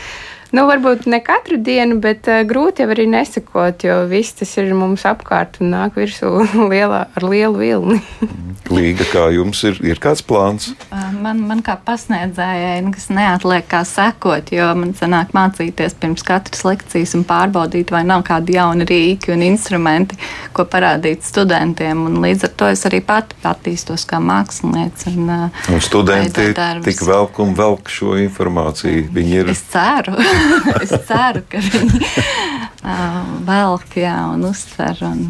Nu, 0.55 0.69
varbūt 0.69 1.09
ne 1.11 1.19
katru 1.25 1.57
dienu, 1.59 1.97
bet 2.03 2.29
uh, 2.31 2.45
grūti 2.47 2.85
jau 2.85 2.93
arī 2.95 3.09
nesakot, 3.11 3.83
jo 3.83 4.05
viss 4.07 4.37
tas 4.39 4.53
ir 4.61 4.69
mums 4.77 5.03
apkārt 5.09 5.59
un 5.59 5.73
nāk 5.75 5.97
virsū 5.99 6.31
lielā, 6.73 7.01
ar 7.11 7.27
lielu 7.27 7.59
vilni. 7.59 7.99
Līga, 8.75 9.05
kā 9.11 9.25
jums 9.35 9.61
ir, 9.67 9.81
ir 9.85 9.99
kāds 10.01 10.23
plāns? 10.25 10.71
Man, 11.19 11.43
man 11.49 11.59
kā 11.65 11.75
pasniedzējai, 11.85 12.79
kas 12.95 13.09
neatliek 13.13 13.67
kā 13.69 13.83
sekot, 13.89 14.53
jo 14.55 14.69
man 14.79 14.95
sanāk 14.97 15.35
mācīties 15.37 15.99
pirms 16.01 16.25
katras 16.25 16.63
lekcijas 16.65 17.17
un 17.19 17.27
pārbaudīt, 17.29 17.91
vai 17.93 18.05
nav 18.07 18.23
kādi 18.25 18.55
jauni 18.55 18.87
rīki 18.89 19.35
un 19.35 19.43
instrumenti, 19.45 20.17
ko 20.57 20.65
parādīt 20.71 21.27
studentiem. 21.27 22.07
Un 22.09 22.23
līdz 22.25 22.49
ar 22.49 22.55
to 22.63 22.71
es 22.73 22.87
arī 22.89 23.03
pati 23.05 23.37
attīstos 23.45 24.07
kā 24.09 24.23
māksliniece. 24.23 25.13
Un, 25.13 25.51
un 25.75 25.85
studenti 25.85 26.49
tik 26.87 27.05
velk 27.05 27.43
un 27.45 27.53
velk 27.59 27.93
šo 27.93 28.15
informāciju. 28.23 29.11
Viņi 29.19 29.39
ir. 29.43 29.53
Es 29.53 29.67
ceru. 29.75 30.17
es 30.85 30.95
ceru, 31.09 31.45
ka 31.49 31.63
viņi 31.65 32.03
uh, 32.05 33.19
velk 33.51 33.99
jā, 34.01 34.17
un 34.35 34.47
uztver. 34.51 35.05
Un, 35.09 35.27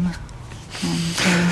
un, 0.85 1.03
un, 1.31 1.45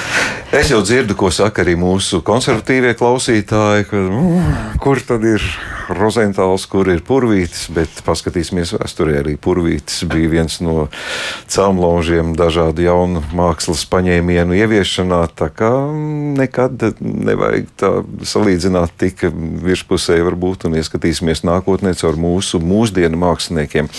Es 0.53 0.69
jau 0.69 0.83
dzirdu, 0.85 1.15
ko 1.17 1.31
saka 1.33 1.63
arī 1.63 1.73
mūsu 1.79 2.21
konservatīvie 2.25 2.93
klausītāji, 2.99 3.87
ka, 3.89 3.97
mm, 3.97 4.75
kur 4.83 5.01
tad 5.01 5.25
ir 5.25 5.41
Rozentāls, 5.91 6.65
kur 6.69 6.87
ir 6.91 7.01
purvītis, 7.05 7.67
bet 7.73 8.01
paskatīsimies 8.05 8.73
vēsturē. 8.77 9.17
Arī 9.19 9.35
purvītis 9.41 10.03
bija 10.09 10.31
viens 10.31 10.59
no 10.63 10.87
cēlonžiem 11.51 12.33
dažādu 12.39 12.85
jaunu 12.85 13.23
mākslas 13.35 13.83
paņēmienu 13.91 14.55
ieviešanā. 14.57 15.21
Tā 15.35 15.49
kā 15.53 15.71
nekad 16.39 16.85
nevajag 17.01 17.67
tā 17.79 17.91
salīdzināt 18.27 18.95
tik 19.01 19.25
virspusēji, 19.63 20.25
varbūt, 20.29 20.67
un 20.69 20.77
ieskatīsimies 20.79 21.43
nākotnē 21.47 21.95
caur 21.99 22.19
mūsu 22.19 22.61
mūsdienu 22.63 23.19
māksliniekiem. 23.19 23.91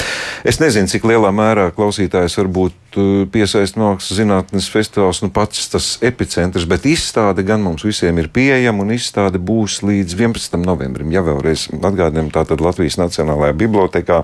Es 0.46 0.60
nezinu, 0.62 0.90
cik 0.90 1.06
lielā 1.10 1.32
mērā 1.34 1.68
klausītājs 1.76 2.38
varbūt 2.40 2.98
uh, 2.98 3.12
piesaist 3.32 3.78
mākslas 3.80 4.18
zinātnes 4.20 4.70
festivāls, 4.72 5.20
nu 5.24 5.30
pats 5.34 5.68
tas 5.72 5.94
epicentrs, 6.04 6.68
bet 6.70 6.88
izstāde 6.88 7.44
gan 7.46 7.62
mums 7.64 7.84
visiem 7.86 8.18
ir 8.22 8.30
pieejama, 8.32 8.84
un 8.84 8.94
izstāde 8.96 9.40
būs 9.42 9.82
līdz 9.84 10.16
11. 10.16 10.58
novembrim, 10.64 11.12
ja 11.14 11.24
vēlreiz 11.24 11.68
atgādinām, 11.82 12.30
tātad 12.34 12.62
Latvijas 12.64 12.98
Nacionālajā 13.00 13.56
bibliotekā 13.58 14.22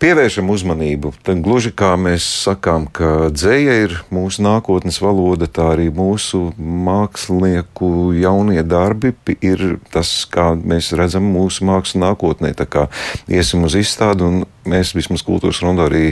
pievēršam 0.00 0.50
uzmanību. 0.52 1.12
Tad 1.24 1.40
gluži 1.44 1.72
kā 1.76 1.94
mēs 2.00 2.26
sakām, 2.44 2.86
ka 2.92 3.30
dzēja 3.32 3.76
ir 3.86 3.94
mūsu 4.12 4.44
nākotnes 4.44 5.00
valoda, 5.02 5.48
tā 5.48 5.70
arī 5.76 5.88
mūsu 5.94 6.50
mākslinieku 6.58 8.12
jaunie 8.20 8.62
darbi 8.66 9.14
ir 9.40 9.78
tas, 9.94 10.10
kā 10.30 10.52
mēs 10.56 10.92
redzam 10.98 11.28
mūsu 11.32 11.66
mākslu 11.68 12.02
nākotnē. 12.04 12.52
Tā 12.56 12.68
kā 12.68 12.86
iesim 13.28 13.64
uz 13.66 13.78
izstādi 13.78 14.26
un 14.26 14.44
mēs 14.66 14.92
vismaz 14.96 15.22
kultūras 15.22 15.60
rondā 15.62 15.86
arī 15.86 16.06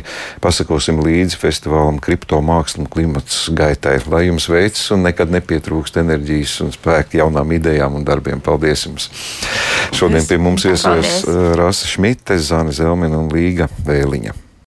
pasakosim 0.44 1.00
līdzi 1.03 1.38
festivālam 1.40 1.98
Kripto 2.03 2.38
mākslu 2.44 2.85
un 2.85 2.90
klimats 2.90 3.48
gaitai. 3.50 3.96
Lai 4.11 4.29
jums 4.29 4.46
veicas 4.50 4.87
un 4.94 5.03
nekad 5.09 5.33
nepietrūkst 5.35 5.98
enerģijas 6.05 6.61
un 6.64 6.70
spēka 6.74 7.18
jaunām 7.18 7.50
idejām 7.59 7.98
un 7.98 8.07
darbiem. 8.07 8.42
Paldies 8.44 8.87
jums! 8.87 9.11
Šodien 9.94 10.27
pie 10.29 10.38
mums 10.38 10.54
viesojas 10.62 11.25
Rasa 11.59 11.90
Šmite, 11.90 12.38
Zāne 12.38 12.73
Zelmina 12.77 13.19
un 13.19 13.33
Līga 13.35 13.67
Vēliņa. 13.87 14.43